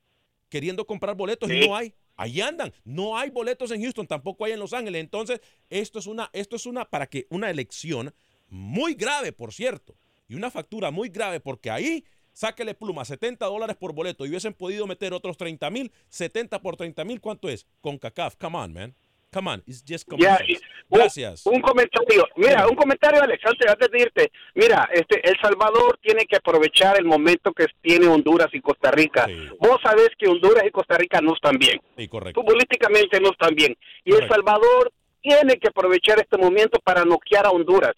[0.50, 1.94] queriendo comprar boletos y no hay.
[2.16, 2.74] Ahí andan.
[2.84, 5.02] No hay boletos en Houston, tampoco hay en Los Ángeles.
[5.02, 8.14] Entonces, esto es una, esto es una, para que una elección
[8.50, 9.96] muy grave, por cierto,
[10.28, 14.54] y una factura muy grave, porque ahí sáquele pluma, 70 dólares por boleto y hubiesen
[14.54, 17.66] podido meter otros 30 mil, 70 por 30 mil, ¿cuánto es?
[17.82, 18.96] Con CACAF, come on, man.
[19.36, 21.46] Come on, it's just un- Gracias.
[21.46, 22.26] Un, comentario.
[22.38, 24.32] Mira, un comentario, Alex, antes, de irte.
[24.54, 29.28] Mira, este, El Salvador tiene que aprovechar el momento que tiene Honduras y Costa Rica.
[29.60, 31.82] Vos sabés que Honduras y Costa Rica no están bien.
[31.98, 32.40] Sí, correcto.
[32.40, 33.76] Futbolísticamente no están bien.
[34.06, 34.26] Y El.
[34.30, 37.94] Salvador tiene que aprovechar este momento para noquear a Honduras.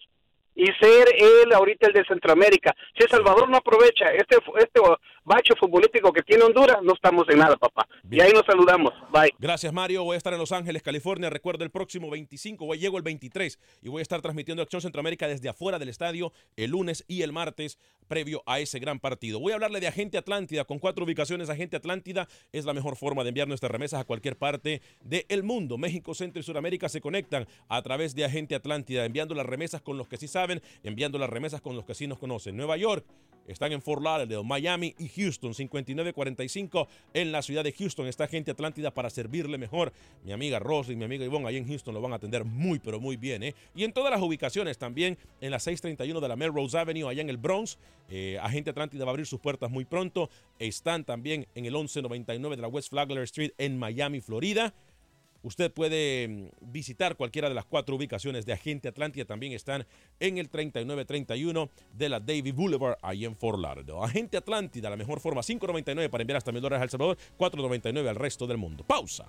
[0.60, 2.74] y ser él ahorita el de Centroamérica.
[2.96, 4.80] Si El Salvador no aprovecha este, este
[5.28, 7.86] bacho futbolístico que tiene Honduras, no estamos en nada, papá.
[8.10, 8.92] Y ahí nos saludamos.
[9.12, 9.34] Bye.
[9.38, 10.02] Gracias, Mario.
[10.02, 11.28] Voy a estar en Los Ángeles, California.
[11.30, 15.28] Recuerda el próximo 25, voy, llego el 23 y voy a estar transmitiendo Acción Centroamérica
[15.28, 19.38] desde afuera del estadio el lunes y el martes previo a ese gran partido.
[19.38, 20.64] Voy a hablarle de Agente Atlántida.
[20.64, 24.36] Con cuatro ubicaciones, Agente Atlántida es la mejor forma de enviar nuestras remesas a cualquier
[24.36, 25.76] parte del mundo.
[25.76, 29.98] México, Centro y Sudamérica se conectan a través de Agente Atlántida, enviando las remesas con
[29.98, 32.56] los que sí saben, enviando las remesas con los que sí nos conocen.
[32.56, 33.04] Nueva York,
[33.48, 38.06] están en Fort Lauderdale, Miami y Houston, 5945 en la ciudad de Houston.
[38.06, 39.92] Está Agente Atlántida para servirle mejor.
[40.24, 43.00] Mi amiga Rosy mi amiga Ivonne ahí en Houston lo van a atender muy, pero
[43.00, 43.42] muy bien.
[43.42, 43.54] ¿eh?
[43.74, 47.30] Y en todas las ubicaciones también, en la 631 de la Melrose Avenue, allá en
[47.30, 47.78] el Bronx.
[48.10, 50.30] Eh, Agente Atlántida va a abrir sus puertas muy pronto.
[50.58, 54.74] Están también en el 1199 de la West Flagler Street en Miami, Florida.
[55.42, 59.24] Usted puede mm, visitar cualquiera de las cuatro ubicaciones de Agente Atlántida.
[59.24, 59.86] También están
[60.20, 64.04] en el 3931 de la Davy Boulevard, ahí en Fort Lauderdale.
[64.04, 68.16] Agente Atlántida, la mejor forma, 5.99 para enviar hasta mil dólares al Salvador, 4.99 al
[68.16, 68.84] resto del mundo.
[68.84, 69.26] Pausa.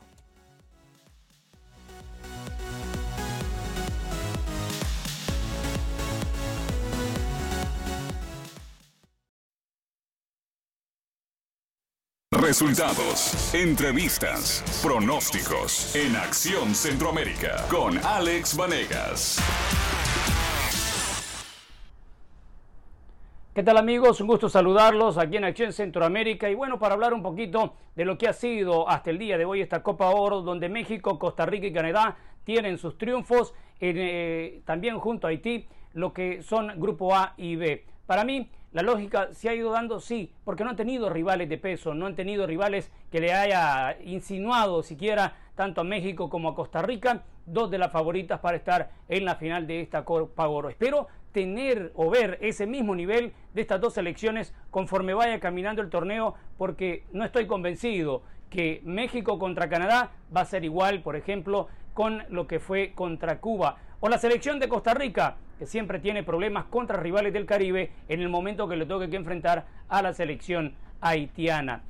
[12.50, 19.38] Resultados, entrevistas, pronósticos en Acción Centroamérica con Alex Vanegas.
[23.54, 24.20] ¿Qué tal amigos?
[24.20, 28.18] Un gusto saludarlos aquí en Acción Centroamérica y bueno, para hablar un poquito de lo
[28.18, 31.68] que ha sido hasta el día de hoy esta Copa Oro donde México, Costa Rica
[31.68, 37.36] y Canadá tienen sus triunfos, eh, también junto a Haití, lo que son Grupo A
[37.38, 37.86] y B.
[38.08, 41.58] Para mí, la lógica se ha ido dando, sí, porque no han tenido rivales de
[41.58, 46.56] peso, no han tenido rivales que le haya insinuado siquiera tanto a México como a
[46.56, 50.70] Costa Rica, dos de las favoritas para estar en la final de esta Copa Oro.
[50.70, 55.90] Espero tener o ver ese mismo nivel de estas dos selecciones conforme vaya caminando el
[55.90, 61.68] torneo, porque no estoy convencido que México contra Canadá va a ser igual, por ejemplo,
[61.94, 63.78] con lo que fue contra Cuba.
[64.02, 68.22] O la selección de Costa Rica, que siempre tiene problemas contra rivales del Caribe en
[68.22, 71.84] el momento que le toque que enfrentar a la selección haitiana.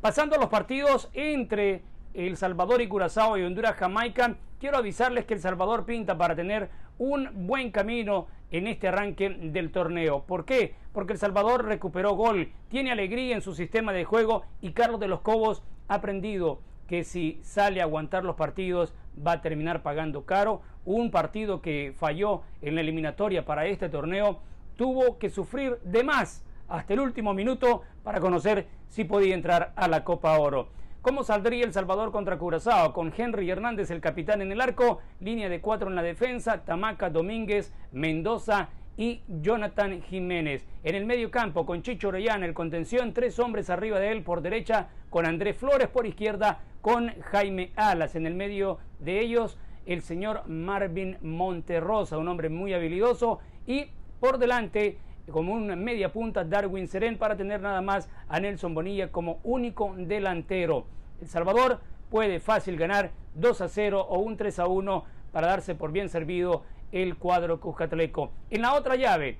[0.00, 1.82] Pasando a los partidos entre
[2.14, 7.46] El Salvador y Curazao y Honduras-Jamaica, quiero avisarles que El Salvador pinta para tener un
[7.46, 10.24] buen camino en este arranque del torneo.
[10.24, 10.74] ¿Por qué?
[10.92, 15.06] Porque El Salvador recuperó gol, tiene alegría en su sistema de juego y Carlos de
[15.06, 20.24] los Cobos ha aprendido que si sale a aguantar los partidos va a terminar pagando
[20.24, 20.62] caro.
[20.84, 24.40] Un partido que falló en la eliminatoria para este torneo
[24.76, 29.88] tuvo que sufrir de más hasta el último minuto para conocer si podía entrar a
[29.88, 30.68] la Copa Oro.
[31.02, 32.92] ¿Cómo saldría El Salvador contra Curazao?
[32.92, 37.10] Con Henry Hernández, el capitán en el arco, línea de cuatro en la defensa, Tamaca
[37.10, 40.66] Domínguez, Mendoza y Jonathan Jiménez.
[40.82, 44.40] En el medio campo, con Chicho Orellana, el contención, tres hombres arriba de él por
[44.40, 48.16] derecha, con Andrés Flores por izquierda, con Jaime Alas.
[48.16, 53.40] En el medio de ellos, el señor Marvin Monterrosa, un hombre muy habilidoso.
[53.66, 53.86] Y
[54.20, 54.98] por delante,
[55.30, 59.94] como una media punta, Darwin Serén para tener nada más a Nelson Bonilla como único
[59.96, 60.86] delantero.
[61.20, 61.80] El Salvador
[62.10, 66.08] puede fácil ganar 2 a 0 o un 3 a 1 para darse por bien
[66.08, 68.32] servido el cuadro cuscatleco.
[68.50, 69.38] En la otra llave,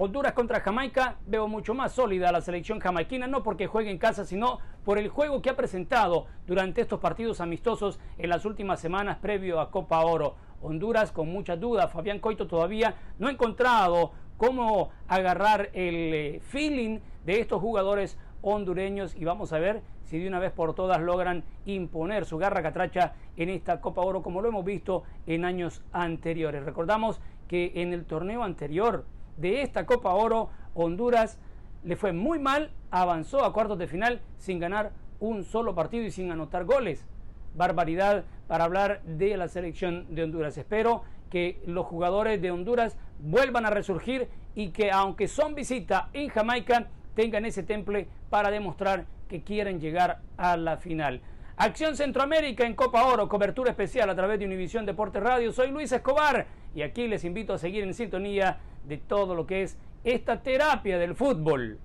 [0.00, 4.24] Honduras contra Jamaica, veo mucho más sólida la selección jamaiquina, no porque juegue en casa,
[4.24, 9.18] sino por el juego que ha presentado durante estos partidos amistosos en las últimas semanas
[9.18, 10.36] previo a Copa Oro.
[10.62, 17.00] Honduras con muchas dudas, Fabián Coito todavía no ha encontrado cómo agarrar el eh, feeling
[17.24, 21.44] de estos jugadores hondureños y vamos a ver si de una vez por todas logran
[21.66, 26.64] imponer su garra catracha en esta Copa Oro como lo hemos visto en años anteriores.
[26.64, 29.04] Recordamos que en el torneo anterior
[29.36, 31.38] de esta Copa Oro, Honduras
[31.84, 36.10] le fue muy mal, avanzó a cuartos de final sin ganar un solo partido y
[36.10, 37.06] sin anotar goles.
[37.54, 40.56] Barbaridad para hablar de la selección de Honduras.
[40.58, 46.28] Espero que los jugadores de Honduras vuelvan a resurgir y que aunque son visita en
[46.28, 51.20] Jamaica, tengan ese temple para demostrar que quieren llegar a la final.
[51.56, 55.50] Acción Centroamérica en Copa Oro, cobertura especial a través de Univisión Deportes Radio.
[55.50, 59.62] Soy Luis Escobar y aquí les invito a seguir en sintonía de todo lo que
[59.62, 61.80] es esta terapia del fútbol.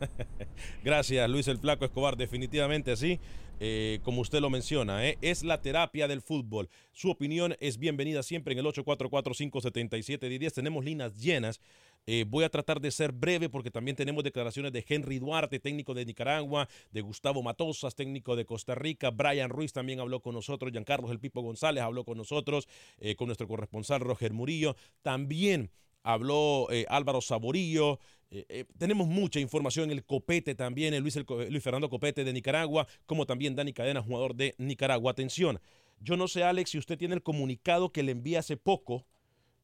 [0.84, 3.20] Gracias, Luis el Flaco Escobar, definitivamente así.
[3.58, 6.68] Eh, como usted lo menciona, eh, es la terapia del fútbol.
[6.92, 10.52] Su opinión es bienvenida siempre en el 844-577-10.
[10.52, 11.60] Tenemos líneas llenas.
[12.08, 15.94] Eh, voy a tratar de ser breve porque también tenemos declaraciones de Henry Duarte, técnico
[15.94, 19.10] de Nicaragua, de Gustavo Matosas, técnico de Costa Rica.
[19.10, 20.70] Brian Ruiz también habló con nosotros.
[20.70, 22.68] Giancarlos El Pipo González habló con nosotros,
[23.16, 24.76] con nuestro corresponsal Roger Murillo.
[25.02, 25.70] También
[26.06, 27.98] habló eh, Álvaro Saborillo.
[28.30, 32.32] Eh, eh, tenemos mucha información el Copete también, el Luis, el Luis Fernando Copete de
[32.32, 35.10] Nicaragua, como también Dani Cadena, jugador de Nicaragua.
[35.10, 35.60] Atención,
[36.00, 39.04] yo no sé, Alex, si usted tiene el comunicado que le envié hace poco,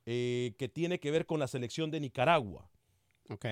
[0.05, 2.69] que tiene que ver con la selección de Nicaragua.
[3.29, 3.47] Ok.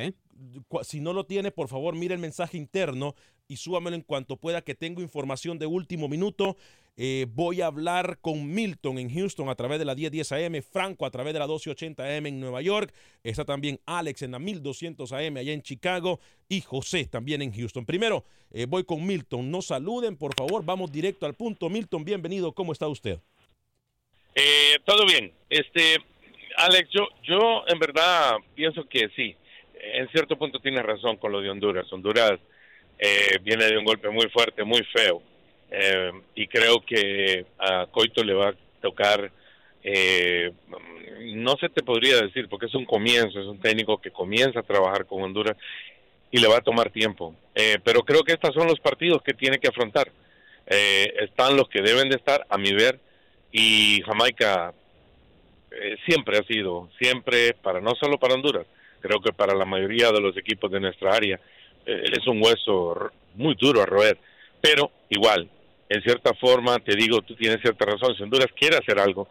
[0.68, 3.14] Cu- Si no lo tiene, por favor, mire el mensaje interno
[3.48, 6.56] y súbamelo en cuanto pueda, que tengo información de último minuto.
[6.96, 11.06] Eh, voy a hablar con Milton en Houston a través de la 1010 AM, Franco
[11.06, 12.92] a través de la 1280 AM en Nueva York.
[13.22, 17.86] Está también Alex en la 1200 AM allá en Chicago y José también en Houston.
[17.86, 19.50] Primero, eh, voy con Milton.
[19.50, 20.64] No saluden, por favor.
[20.64, 21.70] Vamos directo al punto.
[21.70, 22.52] Milton, bienvenido.
[22.52, 23.18] ¿Cómo está usted?
[24.34, 25.32] Eh, todo bien.
[25.48, 25.96] Este,
[26.56, 29.34] Alex, yo, yo en verdad pienso que sí.
[29.82, 31.90] En cierto punto tienes razón con lo de Honduras.
[31.92, 32.38] Honduras
[32.98, 35.22] eh, viene de un golpe muy fuerte, muy feo.
[35.70, 39.30] Eh, y creo que a Coito le va a tocar,
[39.82, 40.52] eh,
[41.34, 44.64] no se te podría decir, porque es un comienzo, es un técnico que comienza a
[44.64, 45.56] trabajar con Honduras
[46.30, 47.34] y le va a tomar tiempo.
[47.54, 50.10] Eh, pero creo que estos son los partidos que tiene que afrontar.
[50.66, 53.00] Eh, están los que deben de estar, a mi ver,
[53.50, 54.72] y Jamaica
[55.70, 58.66] eh, siempre ha sido, siempre, para no solo para Honduras,
[59.00, 61.40] creo que para la mayoría de los equipos de nuestra área,
[61.86, 64.18] eh, es un hueso muy duro a roer,
[64.60, 65.48] pero igual,
[65.88, 69.28] en cierta forma, te digo, tú tienes cierta razón, si Honduras quiere hacer algo,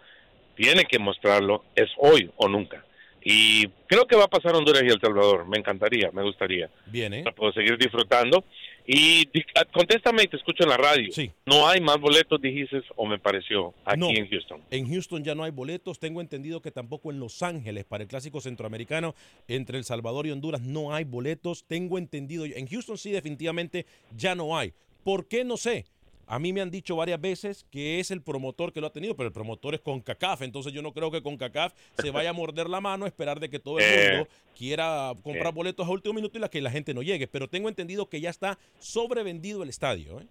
[0.55, 2.83] tiene que mostrarlo, es hoy o nunca.
[3.21, 6.69] Y creo que va a pasar Honduras y El Salvador, me encantaría, me gustaría.
[6.85, 7.23] Bien, ¿eh?
[7.23, 8.43] Para poder seguir disfrutando.
[8.91, 11.11] Y ah, contéstame y te escucho en la radio.
[11.11, 11.29] Sí.
[11.45, 14.09] No hay más boletos, dijiste, o me pareció, aquí No.
[14.09, 14.63] en Houston.
[14.71, 15.99] En Houston ya no hay boletos.
[15.99, 19.13] Tengo entendido que tampoco en Los Ángeles para el clásico centroamericano
[19.47, 21.65] entre El Salvador y Honduras no hay boletos.
[21.67, 22.45] Tengo entendido.
[22.45, 23.85] En Houston sí definitivamente
[24.17, 24.73] ya no hay.
[25.03, 25.43] ¿Por qué?
[25.43, 25.85] No sé.
[26.31, 29.15] A mí me han dicho varias veces que es el promotor que lo ha tenido,
[29.15, 32.29] pero el promotor es con CACAF, entonces yo no creo que con CACAF se vaya
[32.29, 35.55] a morder la mano, esperar de que todo el Eh, mundo quiera comprar eh.
[35.55, 37.27] boletos a último minuto y la que la gente no llegue.
[37.27, 40.19] Pero tengo entendido que ya está sobrevendido el estadio.
[40.19, 40.27] ¿eh?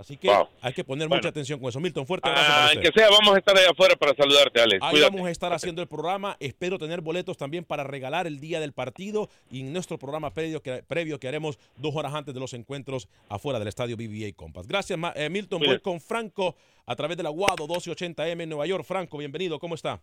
[0.00, 0.48] Así que Wow.
[0.62, 1.18] hay que poner Bueno.
[1.20, 1.78] mucha atención con eso.
[1.78, 2.80] Milton, fuerte abrazo para Ah, usted.
[2.80, 4.82] que sea, vamos a estar allá afuera para saludarte, Alex.
[4.82, 5.12] Ahí Cuídate.
[5.12, 6.38] vamos a estar haciendo el programa.
[6.40, 10.62] Espero tener boletos también para regalar el día del partido y en nuestro programa previo
[10.62, 14.66] que, previo que haremos dos horas antes de los encuentros afuera del estadio BBA Compass.
[14.66, 15.60] Gracias, eh, Milton.
[15.60, 18.84] Voy con Franco a través de la Guado 1280M en Nueva York.
[18.84, 19.58] Franco, bienvenido.
[19.58, 20.00] ¿Cómo está?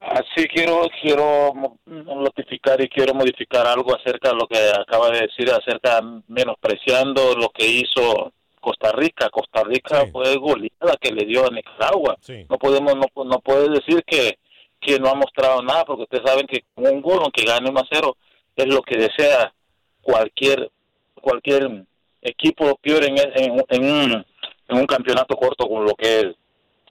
[0.00, 5.50] Así quiero quiero notificar y quiero modificar algo acerca de lo que acaba de decir
[5.50, 8.30] acerca menospreciando lo que hizo
[8.66, 9.30] Costa Rica.
[9.30, 12.16] Costa Rica fue goleada que le dio a Nicaragua.
[12.50, 14.38] No podemos no, no puede decir que
[14.80, 17.86] que no ha mostrado nada porque ustedes saben que un gol aunque gane 1 a
[17.88, 18.16] 0
[18.56, 19.54] es lo que desea
[20.02, 20.70] cualquier
[21.14, 21.84] cualquier
[22.20, 24.26] equipo peor en, en, en un,
[24.68, 26.34] en un campeonato corto con lo que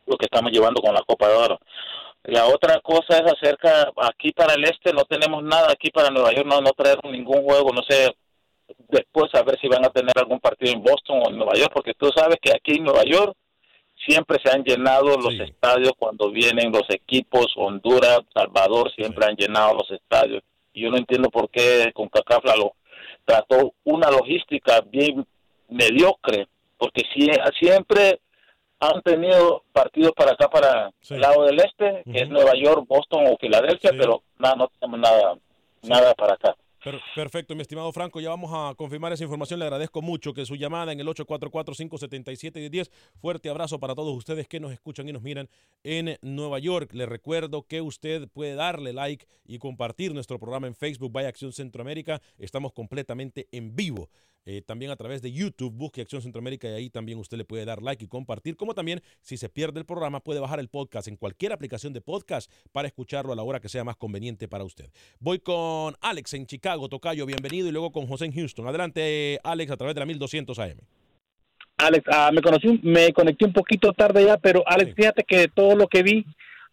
[0.05, 1.59] lo que estamos llevando con la Copa de Oro.
[2.23, 6.31] La otra cosa es acerca, aquí para el este no tenemos nada, aquí para Nueva
[6.31, 8.15] York no, no trajeron ningún juego, no sé,
[8.89, 11.71] después a ver si van a tener algún partido en Boston o en Nueva York,
[11.73, 13.35] porque tú sabes que aquí en Nueva York
[14.05, 19.73] siempre se han llenado los estadios cuando vienen los equipos, Honduras, Salvador, siempre han llenado
[19.75, 20.43] los estadios.
[20.73, 22.73] Y yo no entiendo por qué con Cacafla lo
[23.23, 25.25] trató una logística bien
[25.69, 26.47] mediocre,
[26.77, 28.19] porque sie- siempre
[28.79, 33.25] han tenido partidos para acá, para el lado del este, que es Nueva York, Boston
[33.27, 35.37] o Filadelfia, pero nada, no tenemos nada,
[35.83, 36.55] nada para acá.
[36.85, 38.21] Per- perfecto, mi estimado Franco.
[38.21, 39.57] Ya vamos a confirmar esa información.
[39.59, 42.91] Le agradezco mucho que su llamada en el 844-577-10.
[43.19, 45.49] Fuerte abrazo para todos ustedes que nos escuchan y nos miran
[45.83, 46.93] en Nueva York.
[46.93, 51.53] Le recuerdo que usted puede darle like y compartir nuestro programa en Facebook, Vaya Acción
[51.53, 52.21] Centroamérica.
[52.37, 54.11] Estamos completamente en vivo.
[54.47, 57.65] Eh, también a través de YouTube, busque Acción Centroamérica y ahí también usted le puede
[57.65, 58.55] dar like y compartir.
[58.55, 62.01] Como también, si se pierde el programa, puede bajar el podcast en cualquier aplicación de
[62.01, 64.91] podcast para escucharlo a la hora que sea más conveniente para usted.
[65.19, 68.67] Voy con Alex en Chicago, Tocayo, bienvenido, y luego con José en Houston.
[68.67, 70.77] Adelante, Alex, a través de la 1200 AM.
[71.77, 75.75] Alex, ah, me conocí, me conecté un poquito tarde ya, pero Alex, fíjate que todo
[75.75, 76.23] lo que vi,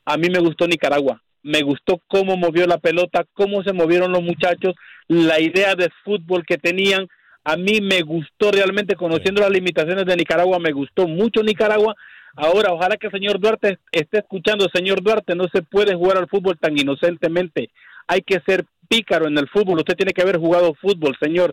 [0.04, 1.22] a mí me gustó Nicaragua.
[1.42, 4.74] Me gustó cómo movió la pelota, cómo se movieron los muchachos,
[5.08, 7.08] la idea de fútbol que tenían.
[7.44, 11.94] A mí me gustó realmente, conociendo las limitaciones de Nicaragua, me gustó mucho Nicaragua.
[12.36, 14.66] Ahora, ojalá que el señor Duarte esté escuchando.
[14.72, 17.70] Señor Duarte, no se puede jugar al fútbol tan inocentemente.
[18.06, 19.78] Hay que ser pícaro en el fútbol.
[19.78, 21.52] Usted tiene que haber jugado fútbol, señor.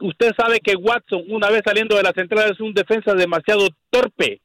[0.00, 4.40] Usted sabe que Watson, una vez saliendo de la central, es un defensa demasiado torpe.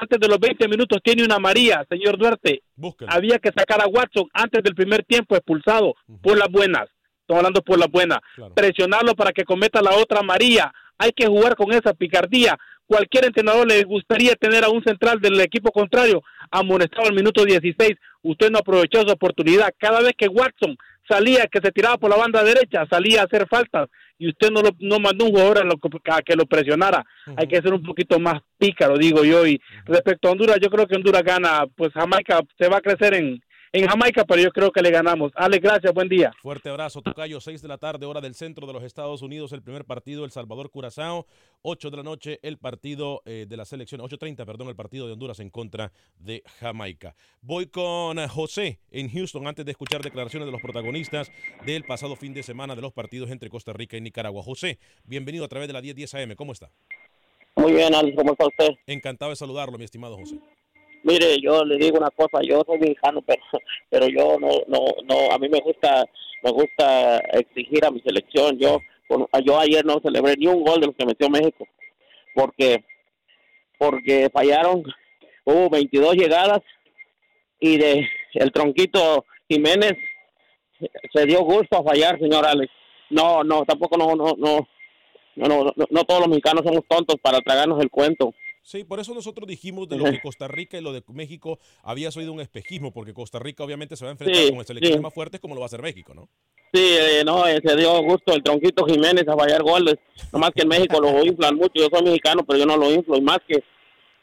[0.00, 2.62] Antes de los 20 minutos tiene una María, señor Duarte.
[3.08, 6.88] Había que sacar a Watson antes del primer tiempo expulsado por las buenas.
[7.28, 8.20] Estamos hablando por las buenas.
[8.54, 10.72] Presionarlo para que cometa la otra María.
[10.96, 12.56] Hay que jugar con esa picardía.
[12.86, 17.90] cualquier entrenador le gustaría tener a un central del equipo contrario amonestado al minuto 16.
[18.22, 19.74] Usted no aprovechó su oportunidad.
[19.78, 20.74] Cada vez que Watson
[21.06, 24.62] salía, que se tiraba por la banda derecha, salía a hacer faltas y usted no,
[24.62, 25.74] lo, no mandó un jugador a, lo,
[26.10, 27.04] a que lo presionara.
[27.36, 29.46] Hay que ser un poquito más pícaro, digo yo.
[29.46, 33.12] Y respecto a Honduras, yo creo que Honduras gana, pues Jamaica se va a crecer
[33.12, 33.38] en,
[33.72, 35.32] en Jamaica, pero yo creo que le ganamos.
[35.34, 36.32] Ale, gracias, buen día.
[36.40, 39.62] Fuerte abrazo, Tocayo, 6 de la tarde, hora del centro de los Estados Unidos, el
[39.62, 41.26] primer partido, El Salvador-Curazao,
[41.62, 45.12] 8 de la noche, el partido eh, de la selección, 8.30, perdón, el partido de
[45.12, 47.14] Honduras en contra de Jamaica.
[47.40, 51.30] Voy con eh, José en Houston, antes de escuchar declaraciones de los protagonistas
[51.66, 54.42] del pasado fin de semana de los partidos entre Costa Rica y Nicaragua.
[54.42, 56.70] José, bienvenido a través de la 1010 AM, ¿cómo está?
[57.56, 58.68] Muy bien, Alex, ¿cómo está usted?
[58.86, 60.38] Encantado de saludarlo, mi estimado José.
[61.02, 63.42] Mire, yo le digo una cosa, yo soy mexicano, pero,
[63.90, 66.04] pero yo no, no, no, a mí me gusta,
[66.42, 68.58] me gusta exigir a mi selección.
[68.58, 68.80] Yo,
[69.44, 71.66] yo ayer no celebré ni un gol de los que metió México,
[72.34, 72.84] porque,
[73.78, 74.82] porque fallaron,
[75.44, 76.60] hubo 22 llegadas
[77.60, 79.94] y de el tronquito Jiménez
[81.12, 82.72] se dio gusto a fallar, señor Alex.
[83.10, 84.68] No, no, tampoco no, no, no,
[85.36, 88.34] no, no, no, no todos los mexicanos somos tontos para tragarnos el cuento.
[88.68, 92.10] Sí, por eso nosotros dijimos de lo de Costa Rica y lo de México había
[92.10, 95.02] sido un espejismo, porque Costa Rica obviamente se va a enfrentar Sí, con selecciones sí.
[95.02, 96.28] más fuertes como lo va a hacer México, ¿no?
[96.74, 99.94] Sí, eh, no, eh, se dio gusto el tronquito Jiménez a fallar goles.
[100.34, 101.72] Nomás que en México lo inflan mucho.
[101.76, 103.16] Yo soy mexicano, pero yo no lo inflo.
[103.16, 103.64] Y más que,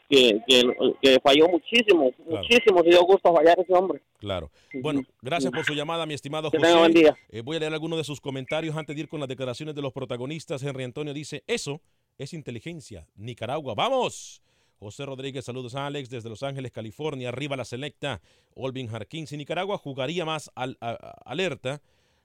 [0.08, 0.62] que, que,
[1.02, 2.84] que falló muchísimo, muchísimo.
[2.84, 4.00] Se dio gusto a fallar ese hombre.
[4.20, 4.52] Claro.
[4.80, 6.68] Bueno, gracias por su llamada, mi estimado Que José.
[6.68, 7.16] tenga buen día.
[7.30, 9.82] Eh, voy a leer algunos de sus comentarios antes de ir con las declaraciones de
[9.82, 10.62] los protagonistas.
[10.62, 11.80] Henry Antonio dice, eso
[12.18, 13.06] es inteligencia.
[13.16, 14.42] Nicaragua, ¡vamos!
[14.78, 17.30] José Rodríguez, saludos a Alex desde Los Ángeles, California.
[17.30, 18.20] Arriba la selecta.
[18.54, 21.80] Olvin Jarquín, si Nicaragua jugaría más al- a- a- alerta,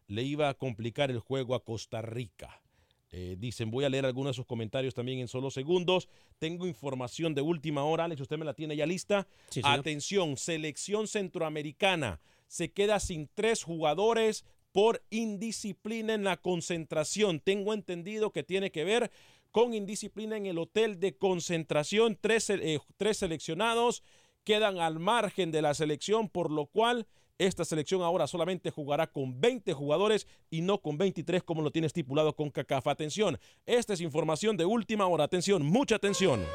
[0.07, 2.61] le iba a complicar el juego a Costa Rica.
[3.13, 6.07] Eh, dicen, voy a leer algunos de sus comentarios también en solo segundos.
[6.39, 9.27] Tengo información de última hora, Alex, ¿usted me la tiene ya lista?
[9.49, 9.61] Sí.
[9.63, 17.39] Atención, selección centroamericana se queda sin tres jugadores por indisciplina en la concentración.
[17.41, 19.11] Tengo entendido que tiene que ver
[19.52, 22.18] con indisciplina en el hotel de concentración.
[22.20, 24.04] Tres, eh, tres seleccionados
[24.43, 29.41] quedan al margen de la selección, por lo cual esta selección ahora solamente jugará con
[29.41, 32.88] 20 jugadores y no con 23 como lo tiene estipulado con CACAF.
[32.88, 35.24] Atención, esta es información de última hora.
[35.24, 36.45] Atención, mucha atención.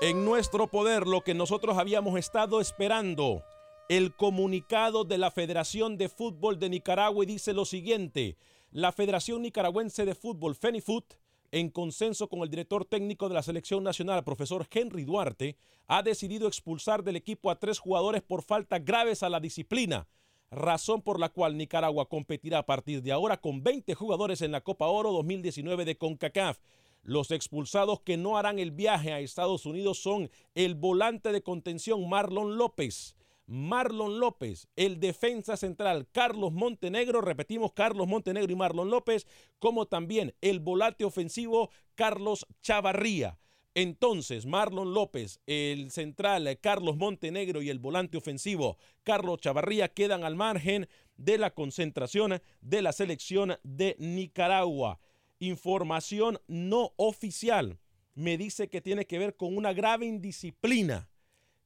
[0.00, 3.42] En nuestro poder lo que nosotros habíamos estado esperando.
[3.90, 8.38] El comunicado de la Federación de Fútbol de Nicaragua y dice lo siguiente.
[8.70, 11.04] La Federación Nicaragüense de Fútbol, FENIFUT,
[11.52, 16.48] en consenso con el director técnico de la selección nacional, profesor Henry Duarte, ha decidido
[16.48, 20.08] expulsar del equipo a tres jugadores por faltas graves a la disciplina,
[20.50, 24.62] razón por la cual Nicaragua competirá a partir de ahora con 20 jugadores en la
[24.62, 26.58] Copa Oro 2019 de CONCACAF.
[27.02, 32.08] Los expulsados que no harán el viaje a Estados Unidos son el volante de contención
[32.08, 33.14] Marlon López,
[33.46, 39.26] Marlon López, el defensa central Carlos Montenegro, repetimos Carlos Montenegro y Marlon López,
[39.58, 43.38] como también el volante ofensivo Carlos Chavarría.
[43.74, 50.24] Entonces, Marlon López, el central eh, Carlos Montenegro y el volante ofensivo Carlos Chavarría quedan
[50.24, 55.00] al margen de la concentración de la selección de Nicaragua.
[55.40, 57.78] Información no oficial
[58.14, 61.08] me dice que tiene que ver con una grave indisciplina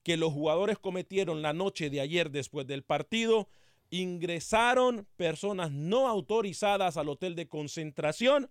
[0.08, 3.46] que los jugadores cometieron la noche de ayer después del partido.
[3.90, 8.48] Ingresaron personas no autorizadas al hotel de concentración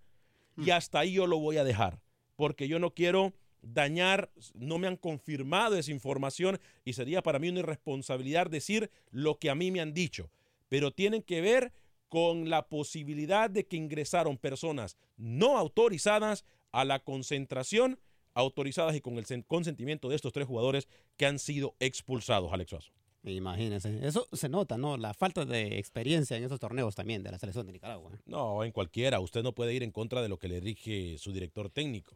[0.56, 2.00] y hasta ahí yo lo voy a dejar,
[2.36, 3.34] porque yo no quiero
[3.64, 9.40] dañar, no me han confirmado esa información y sería para mí una irresponsabilidad decir lo
[9.40, 10.30] que a mí me han dicho,
[10.70, 11.74] pero tienen que ver
[12.08, 18.00] con la posibilidad de que ingresaron personas no autorizadas a la concentración,
[18.38, 22.70] autorizadas y con el sen- consentimiento de estos tres jugadores que han sido expulsados, Alex
[22.70, 22.92] Suazo.
[23.24, 24.96] Imagínense, eso se nota, ¿no?
[24.96, 28.12] La falta de experiencia en esos torneos también de la selección de Nicaragua.
[28.14, 28.20] ¿eh?
[28.26, 29.20] No, en cualquiera.
[29.20, 32.16] Usted no puede ir en contra de lo que le rige su director técnico.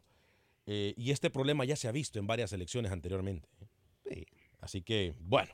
[0.64, 3.48] Eh, y este problema ya se ha visto en varias elecciones anteriormente.
[4.06, 4.24] ¿eh?
[4.60, 5.52] Así que, bueno,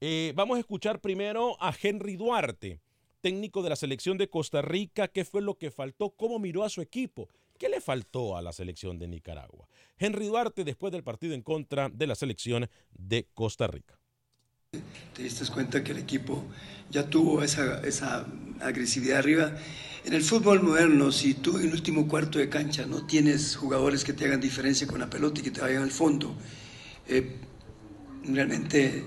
[0.00, 2.80] Eh, vamos a escuchar primero a Henry Duarte,
[3.22, 5.08] técnico de la selección de Costa Rica.
[5.08, 6.10] ¿Qué fue lo que faltó?
[6.10, 7.28] ¿Cómo miró a su equipo?
[7.58, 9.66] ¿Qué le faltó a la selección de Nicaragua?
[9.98, 13.98] Henry Duarte después del partido en contra de la selección de Costa Rica.
[15.14, 16.44] te diste cuenta que el equipo
[16.90, 18.26] ya tuvo esa,
[18.60, 19.56] agresividad arriba.
[20.04, 24.04] En el fútbol moderno, si tú en el último cuarto de cancha no tienes jugadores
[24.04, 26.34] que te hagan diferencia con la pelota y que te vayan al fondo,
[27.08, 27.36] eh,
[28.24, 29.04] realmente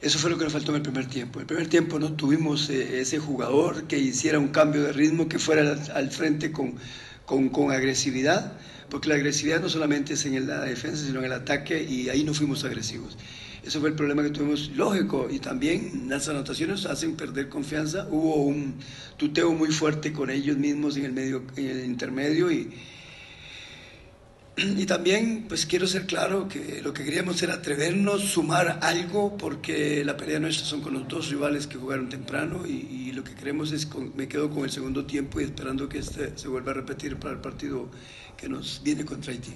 [0.00, 1.40] Eso fue lo que nos faltó en el primer tiempo.
[1.40, 5.28] En el primer tiempo no tuvimos eh, ese jugador que hiciera un cambio de ritmo,
[5.28, 6.78] que fuera al frente con,
[7.30, 8.54] con, con, agresividad,
[8.88, 12.24] porque la agresividad no solamente es en la defensa, sino en el ataque, y ahí
[12.24, 13.16] no fuimos agresivos.
[13.62, 18.08] Ese fue el problema que tuvimos, lógico, y también las anotaciones hacen perder confianza.
[18.10, 18.74] Hubo un
[19.16, 22.68] tuteo muy fuerte con ellos mismos en el, medio, en el intermedio y,
[24.62, 30.04] y también, pues quiero ser claro que lo que queríamos era atrevernos, sumar algo, porque
[30.04, 33.72] la pelea nuestra son con los dos rivales que jugaron temprano y, lo que queremos
[33.72, 36.74] es, con, me quedo con el segundo tiempo y esperando que este se vuelva a
[36.74, 37.90] repetir para el partido
[38.36, 39.52] que nos viene contra Haití.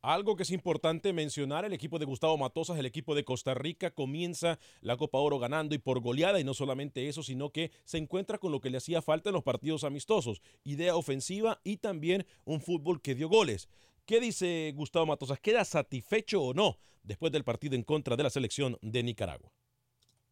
[0.00, 3.90] Algo que es importante mencionar, el equipo de Gustavo Matosas, el equipo de Costa Rica,
[3.90, 7.98] comienza la Copa Oro ganando y por goleada, y no solamente eso, sino que se
[7.98, 12.26] encuentra con lo que le hacía falta en los partidos amistosos, idea ofensiva y también
[12.44, 13.68] un fútbol que dio goles.
[14.08, 15.38] ¿Qué dice Gustavo Matosas?
[15.38, 19.52] ¿Queda satisfecho o no después del partido en contra de la selección de Nicaragua?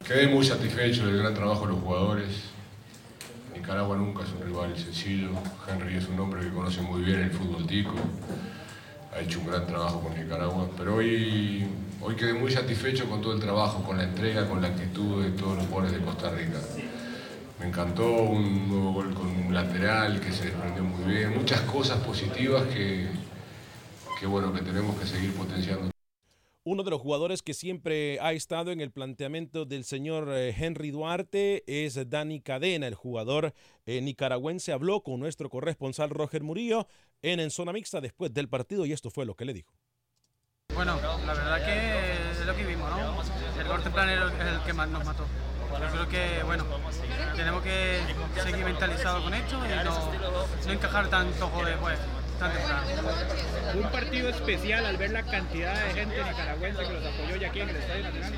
[0.03, 2.29] Quedé muy satisfecho del gran trabajo de los jugadores.
[3.55, 5.29] Nicaragua nunca es un rival sencillo.
[5.69, 7.93] Henry es un hombre que conoce muy bien el fútbol tico.
[9.13, 10.71] Ha hecho un gran trabajo con Nicaragua.
[10.75, 11.67] Pero hoy,
[12.01, 15.33] hoy quedé muy satisfecho con todo el trabajo, con la entrega, con la actitud de
[15.33, 16.59] todos los jugadores de Costa Rica.
[17.61, 21.37] Me encantó un nuevo gol con un lateral que se desprendió muy bien.
[21.37, 23.07] Muchas cosas positivas que,
[24.19, 25.91] que bueno, que tenemos que seguir potenciando.
[26.65, 30.91] Uno de los jugadores que siempre ha estado en el planteamiento del señor eh, Henry
[30.91, 33.55] Duarte es Dani Cadena, el jugador
[33.87, 34.73] eh, nicaragüense.
[34.73, 36.89] Habló con nuestro corresponsal Roger Murillo
[37.23, 39.73] en, en zona mixta después del partido y esto fue lo que le dijo.
[40.75, 43.61] Bueno, la verdad que es lo que vimos, ¿no?
[43.61, 45.25] El gol tempranero es el que más nos mató.
[45.71, 46.65] Yo creo que, bueno,
[47.37, 48.01] tenemos que
[48.43, 50.13] seguir mentalizados con esto y no,
[50.67, 51.99] no encajar tanto joder, pues,
[52.39, 52.87] tan temprano.
[53.75, 57.61] Un partido especial al ver la cantidad de gente nicaragüense que los apoyó ya aquí
[57.61, 58.33] en el Estadio Nacional.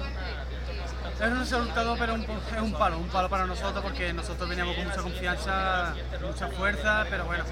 [1.20, 4.76] Es un resultado, pero un, es un palo, un palo para nosotros porque nosotros veníamos
[4.76, 5.94] con mucha confianza,
[6.24, 7.44] mucha fuerza, pero bueno,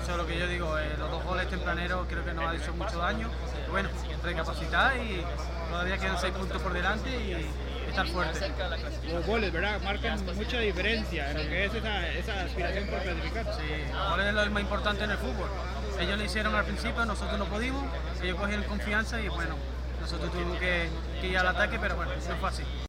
[0.00, 2.54] eso es lo que yo digo, eh, los dos goles tempraneros creo que nos ha
[2.54, 3.28] hecho mucho daño.
[3.70, 3.88] Bueno,
[4.22, 5.24] recapacitar y
[5.68, 7.46] todavía quedan seis puntos por delante y
[8.02, 8.52] estar fuerte.
[9.12, 9.80] Los goles, ¿verdad?
[9.82, 13.44] Marcan mucha diferencia en lo que es esa, esa aspiración por clasificar.
[13.54, 13.62] Sí,
[14.10, 15.48] goles es lo más importante en el fútbol.
[16.00, 17.84] Ellos lo hicieron al principio, nosotros no pudimos,
[18.22, 19.56] ellos cogieron confianza y bueno,
[20.00, 20.88] nosotros tuvimos que,
[21.20, 22.87] que ir al ataque, pero bueno, no fue así.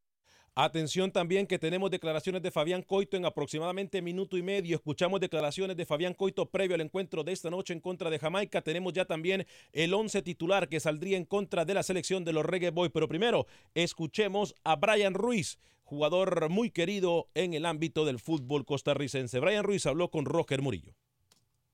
[0.61, 4.75] Atención también que tenemos declaraciones de Fabián Coito en aproximadamente minuto y medio.
[4.75, 8.61] Escuchamos declaraciones de Fabián Coito previo al encuentro de esta noche en contra de Jamaica.
[8.61, 12.45] Tenemos ya también el 11 titular que saldría en contra de la selección de los
[12.45, 12.91] Reggae Boys.
[12.93, 19.39] Pero primero, escuchemos a Brian Ruiz, jugador muy querido en el ámbito del fútbol costarricense.
[19.39, 20.93] Brian Ruiz habló con Roger Murillo.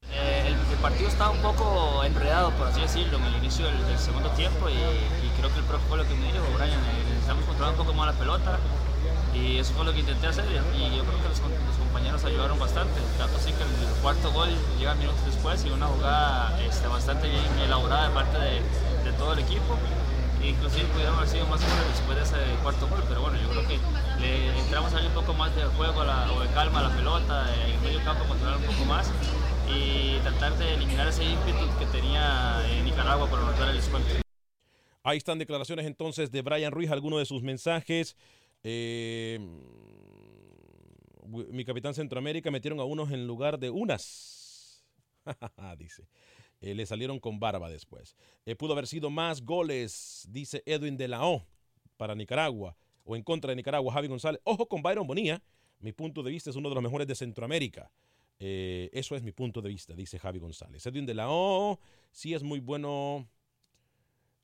[0.03, 0.44] Eh,
[0.85, 4.77] partido estaba un poco enredado, por así decirlo, en el inicio del, segundo tiempo y,
[5.35, 7.93] creo que el profe fue lo que me dijo, Brian, eh, necesitamos controlar un poco
[7.93, 8.59] más la pelota
[9.33, 11.41] y eso fue lo que intenté hacer y yo creo que los,
[11.79, 15.87] compañeros ayudaron bastante, tanto así que el, el, cuarto gol llega minutos después y una
[15.87, 19.79] jugada este, bastante bien elaborada de parte de, todo el equipo.
[20.43, 23.67] Inclusive pudieron haber sido más goles después de ese cuarto gol, pero bueno, yo creo
[23.67, 23.79] que
[24.21, 27.71] le entramos ahí un poco más de juego o de calma a la pelota, en
[27.71, 29.09] el medio campo controlar un poco más
[29.69, 34.09] y tratar de eliminar ese ímpetu que tenía en Nicaragua por anotar el descuento.
[35.03, 38.15] Ahí están declaraciones entonces de Brian Ruiz, algunos de sus mensajes.
[38.63, 39.39] Eh,
[41.49, 44.83] mi capitán Centroamérica metieron a unos en lugar de unas.
[45.77, 46.07] Dice.
[46.61, 48.15] Eh, le salieron con barba después.
[48.45, 51.45] Eh, pudo haber sido más goles, dice Edwin de la O,
[51.97, 54.41] para Nicaragua o en contra de Nicaragua, Javi González.
[54.43, 55.41] Ojo con Byron Bonilla.
[55.79, 57.91] Mi punto de vista es uno de los mejores de Centroamérica.
[58.39, 60.85] Eh, eso es mi punto de vista, dice Javi González.
[60.85, 61.79] Edwin de la O,
[62.11, 63.27] sí es muy bueno.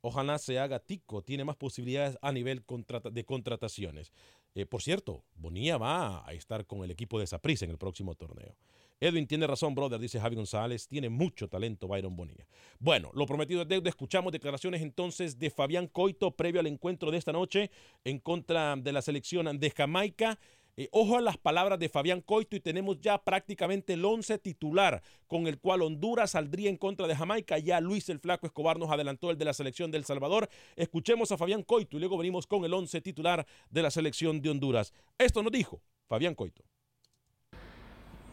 [0.02, 2.64] Ojalá se haga tico, tiene más posibilidades a nivel
[3.12, 4.12] de contrataciones.
[4.56, 8.16] Eh, por cierto, Bonilla va a estar con el equipo de Saprissa en el próximo
[8.16, 8.56] torneo.
[9.02, 10.88] Edwin tiene razón, brother, dice Javi González.
[10.88, 12.46] Tiene mucho talento Byron Bonilla.
[12.80, 13.90] Bueno, lo prometido es deuda.
[13.90, 17.72] Escuchamos declaraciones entonces de Fabián Coito previo al encuentro de esta noche
[18.04, 20.38] en contra de la selección de Jamaica.
[20.82, 25.04] Eh, ojo a las palabras de Fabián Coito y tenemos ya prácticamente el 11 titular
[25.28, 27.60] con el cual Honduras saldría en contra de Jamaica.
[27.60, 30.50] Ya Luis el Flaco Escobar nos adelantó el de la selección de El Salvador.
[30.76, 34.50] Escuchemos a Fabián Coito y luego venimos con el 11 titular de la selección de
[34.50, 34.92] Honduras.
[35.20, 36.64] Esto nos dijo Fabián Coito.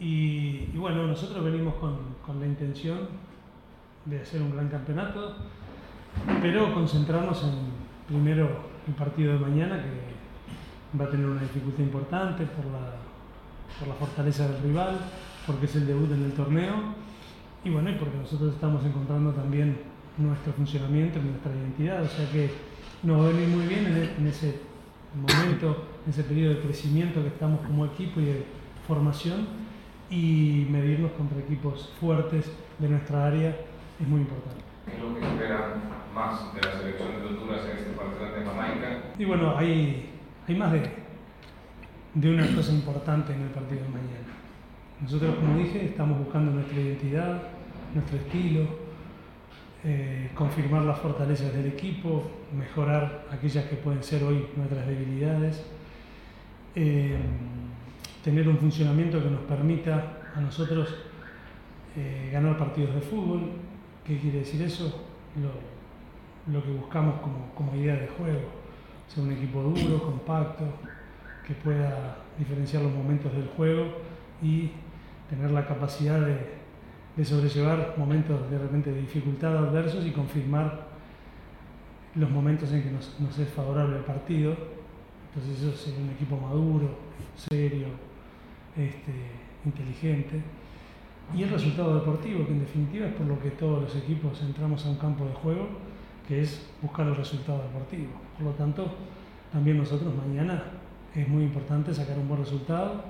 [0.00, 3.08] Y, bueno, nosotros venimos con, la intención
[4.06, 5.36] de hacer un gran campeonato,
[6.40, 9.84] pero concentrarnos en primero el partido de mañana,
[10.98, 12.96] va a tener una dificultad importante por la,
[13.78, 14.98] por la fortaleza del rival,
[15.46, 16.74] porque es el debut en el torneo,
[17.64, 19.78] y bueno, y porque nosotros estamos encontrando también
[20.16, 22.50] nuestro funcionamiento, nuestra identidad, o sea que
[23.02, 24.60] nos va a venir muy bien en, en ese
[25.14, 28.44] momento, en ese periodo de crecimiento que estamos como equipo y de
[28.86, 29.46] formación
[30.10, 33.50] y medirnos contra equipos fuertes de nuestra área
[34.00, 34.62] es muy importante.
[34.86, 35.82] ¿Qué es lo que esperan
[36.14, 39.02] más de la selección de Honduras en este partido ante Jamaica?
[39.18, 40.10] Y bueno, hay,
[40.48, 44.28] hay más de, una cosa importante en el partido de mañana.
[45.02, 47.42] Nosotros, como dije, estamos buscando nuestra identidad,
[47.94, 48.66] nuestro estilo,
[49.84, 55.64] eh, confirmar las fortalezas del equipo, mejorar aquellas que pueden ser hoy nuestras debilidades,
[56.74, 57.18] eh,
[58.24, 60.94] tener un funcionamiento que nos permita a nosotros
[61.94, 63.50] eh, ganar partidos de fútbol.
[64.04, 65.04] ¿Qué quiere decir eso?
[65.36, 67.16] Lo, que buscamos
[67.54, 68.58] como idea de juego,
[69.08, 70.64] ser un equipo duro, compacto,
[71.46, 73.86] que pueda diferenciar los momentos del juego
[74.42, 74.70] y
[75.28, 76.58] tener la capacidad de,
[77.16, 80.86] de sobrellevar momentos de repente de dificultad adversos y confirmar
[82.14, 84.56] los momentos en que nos, nos es favorable el partido.
[85.34, 86.96] Entonces eso es un equipo maduro,
[87.36, 87.86] serio,
[88.76, 89.12] este,
[89.64, 90.40] inteligente.
[91.34, 94.84] Y el resultado deportivo, que en definitiva es por lo que todos los equipos entramos
[94.86, 95.68] a un campo de juego,
[96.26, 98.27] que es buscar el resultado deportivo.
[98.38, 98.86] Por lo tanto,
[99.52, 100.62] también nosotros mañana
[101.14, 103.02] es muy importante sacar un buen resultado,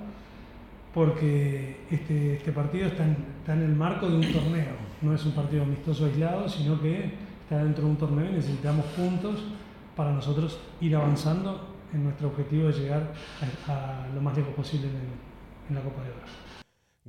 [0.93, 3.05] porque este, este partido está
[3.53, 7.13] en, el marco de un torneo, no es un partido amistoso aislado, sino que
[7.43, 9.43] está dentro de un torneo y necesitamos puntos
[9.95, 13.13] para nosotros ir avanzando en nuestro objetivo de llegar
[13.67, 16.48] a, lo más lejos posible en, en la Copa de Oro.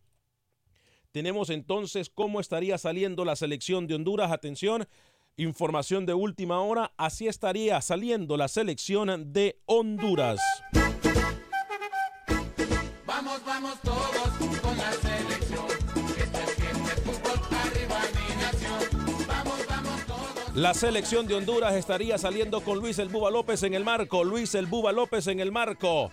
[1.13, 4.31] Tenemos entonces cómo estaría saliendo la selección de Honduras.
[4.31, 4.87] Atención,
[5.37, 6.93] información de última hora.
[6.97, 10.41] Así estaría saliendo la selección de Honduras.
[20.55, 24.25] La selección de Honduras estaría saliendo con Luis El Buba López en el marco.
[24.25, 26.11] Luis El Buba López en el marco.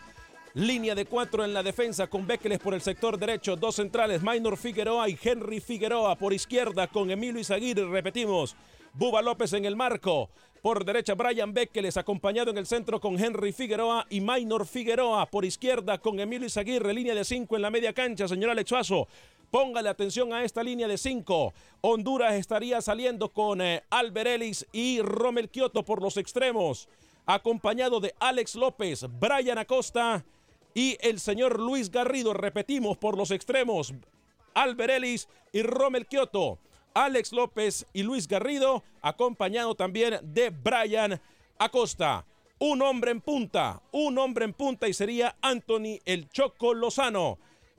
[0.53, 3.55] Línea de cuatro en la defensa con Bekeles por el sector derecho.
[3.55, 7.89] Dos centrales, Minor Figueroa y Henry Figueroa por izquierda con Emilio Izaguirre.
[7.89, 8.55] Repetimos,
[8.93, 10.29] Buba López en el marco.
[10.61, 15.25] Por derecha, Brian Bekeles acompañado en el centro con Henry Figueroa y Minor Figueroa.
[15.25, 16.93] Por izquierda con Emilio Izaguirre.
[16.93, 18.71] Línea de cinco en la media cancha, señor Alex.
[19.52, 21.54] Póngale atención a esta línea de cinco.
[21.82, 23.84] Honduras estaría saliendo con eh,
[24.74, 26.89] y Romel Kioto por los extremos.
[27.26, 30.26] Acompañado de Alex López, Brian Acosta
[30.74, 32.34] y el señor Luis Garrido.
[32.34, 33.93] Repetimos por los extremos.
[34.54, 36.60] Albert Ellis y Romel Kioto.
[36.93, 41.22] Alex López y Luis Garrido, acompañado también de Brian
[41.60, 42.26] Acosta.
[42.58, 47.38] Un hombre en punta, un hombre en punta y sería Anthony el Choco Lozano.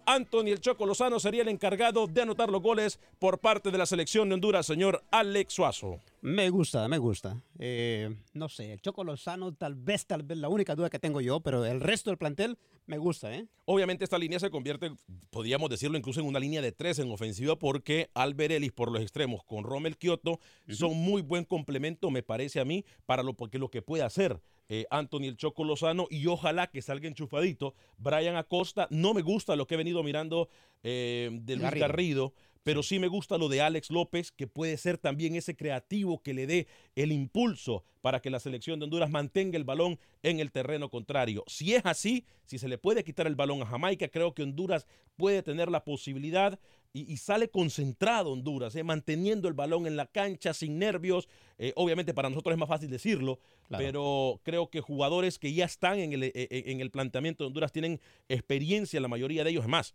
[0.09, 3.85] Anthony el Choco Lozano sería el encargado de anotar los goles por parte de la
[3.85, 6.01] selección de Honduras, señor Alex Suazo.
[6.23, 7.37] Me gusta, me gusta.
[7.59, 11.21] Eh, no sé, el Choco Lozano tal vez, tal vez la única duda que tengo
[11.21, 12.57] yo, pero el resto del plantel
[12.87, 13.47] me gusta, ¿eh?
[13.67, 14.91] Obviamente esta línea se convierte,
[15.29, 19.03] podríamos decirlo incluso en una línea de tres en ofensiva porque Albert Ellis por los
[19.03, 20.41] extremos con Rommel Kioto
[20.71, 24.41] son muy buen complemento, me parece a mí, para lo, porque lo que puede hacer
[24.69, 27.75] eh, Anthony el Choco Lozano y ojalá que salga enchufadito.
[27.97, 30.49] Brian Acosta, no me gusta lo que he venido mirando
[30.83, 31.87] eh, de Luis Garrido.
[31.87, 32.35] Garrido,
[32.69, 36.35] pero sí me gusta lo de Alex López, que puede ser también ese creativo que
[36.35, 36.67] le dé
[36.97, 41.45] el impulso para que la selección de Honduras mantenga el balón en el terreno contrario.
[41.47, 44.87] Si es así, si se le puede quitar el balón a Jamaica, creo que Honduras
[45.17, 46.61] puede tener la posibilidad
[46.93, 51.27] y, y sale concentrado Honduras, eh, manteniendo el balón en la cancha sin nervios.
[51.57, 53.39] Eh, obviamente para nosotros es más fácil decirlo,
[53.69, 53.83] Claro.
[53.83, 57.73] pero creo que jugadores que ya están en el, eh, en el planteamiento de Honduras
[57.73, 57.99] tienen
[58.29, 59.95] experiencia, la mayoría de ellos es más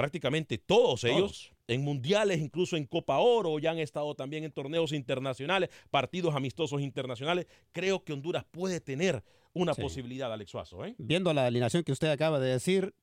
[0.00, 4.92] prácticamente todos ellos, en mundiales, incluso en Copa Oro, ya han estado también en torneos
[4.92, 7.46] internacionales, partidos amistosos internacionales.
[7.70, 9.22] Creo que Honduras puede tener
[9.52, 9.82] una Sí.
[9.82, 10.86] posibilidad, Alex Suazo.
[10.86, 10.94] ¿eh?
[10.96, 12.94] Viendo la alineación que usted acaba de decir,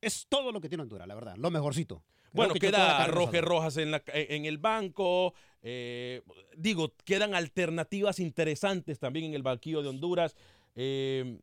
[0.00, 2.02] es todo lo que tiene Honduras, la verdad, lo mejorcito.
[2.22, 3.44] Creo Bueno, que queda Roger.
[3.44, 5.32] Rojas en, la- en el banco.
[5.62, 6.22] eh,
[6.56, 10.34] digo, quedan alternativas interesantes también en el banquillo de Honduras.
[10.74, 11.38] eh,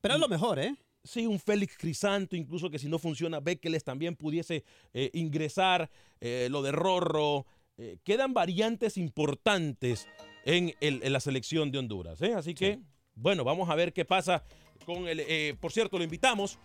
[0.00, 0.74] Pero es lo mejor, ¿eh?
[1.04, 5.90] Sí, un Félix Crisanto, incluso que si no funciona, Bekeles también pudiese eh, ingresar.
[6.20, 7.44] eh, lo de Rorro.
[7.76, 10.08] eh, quedan variantes importantes
[10.46, 12.22] en, el- en la selección de Honduras.
[12.22, 12.78] Así que,
[13.16, 14.44] bueno, vamos a ver qué pasa
[14.86, 15.56] con el.
[15.60, 16.58] por cierto, lo invitamos.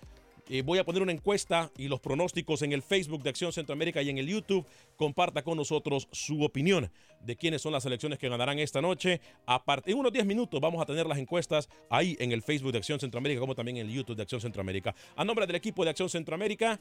[0.64, 4.10] Voy a poner una encuesta y los pronósticos en el Facebook de Acción Centroamérica y
[4.10, 4.66] en el YouTube.
[4.98, 6.92] Comparta con nosotros su opinión
[7.22, 9.22] de quiénes son las selecciones que ganarán esta noche.
[9.46, 12.80] A en unos 10 minutos vamos a tener las encuestas ahí en el Facebook de
[12.80, 14.96] Acción Centroamérica, como también en el YouTube de Acción Centroamérica.
[15.16, 16.80] A nombre del equipo de Acción Centroamérica,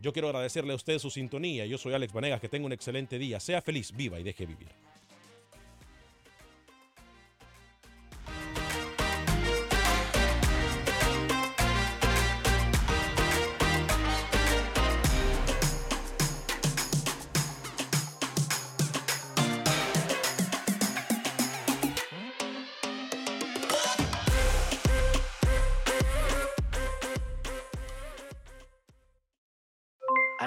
[0.00, 1.66] yo quiero agradecerle a usted su sintonía.
[1.66, 3.38] Yo soy Alex Vanegas, que tenga un excelente día.
[3.38, 4.68] Sea feliz, viva y deje vivir.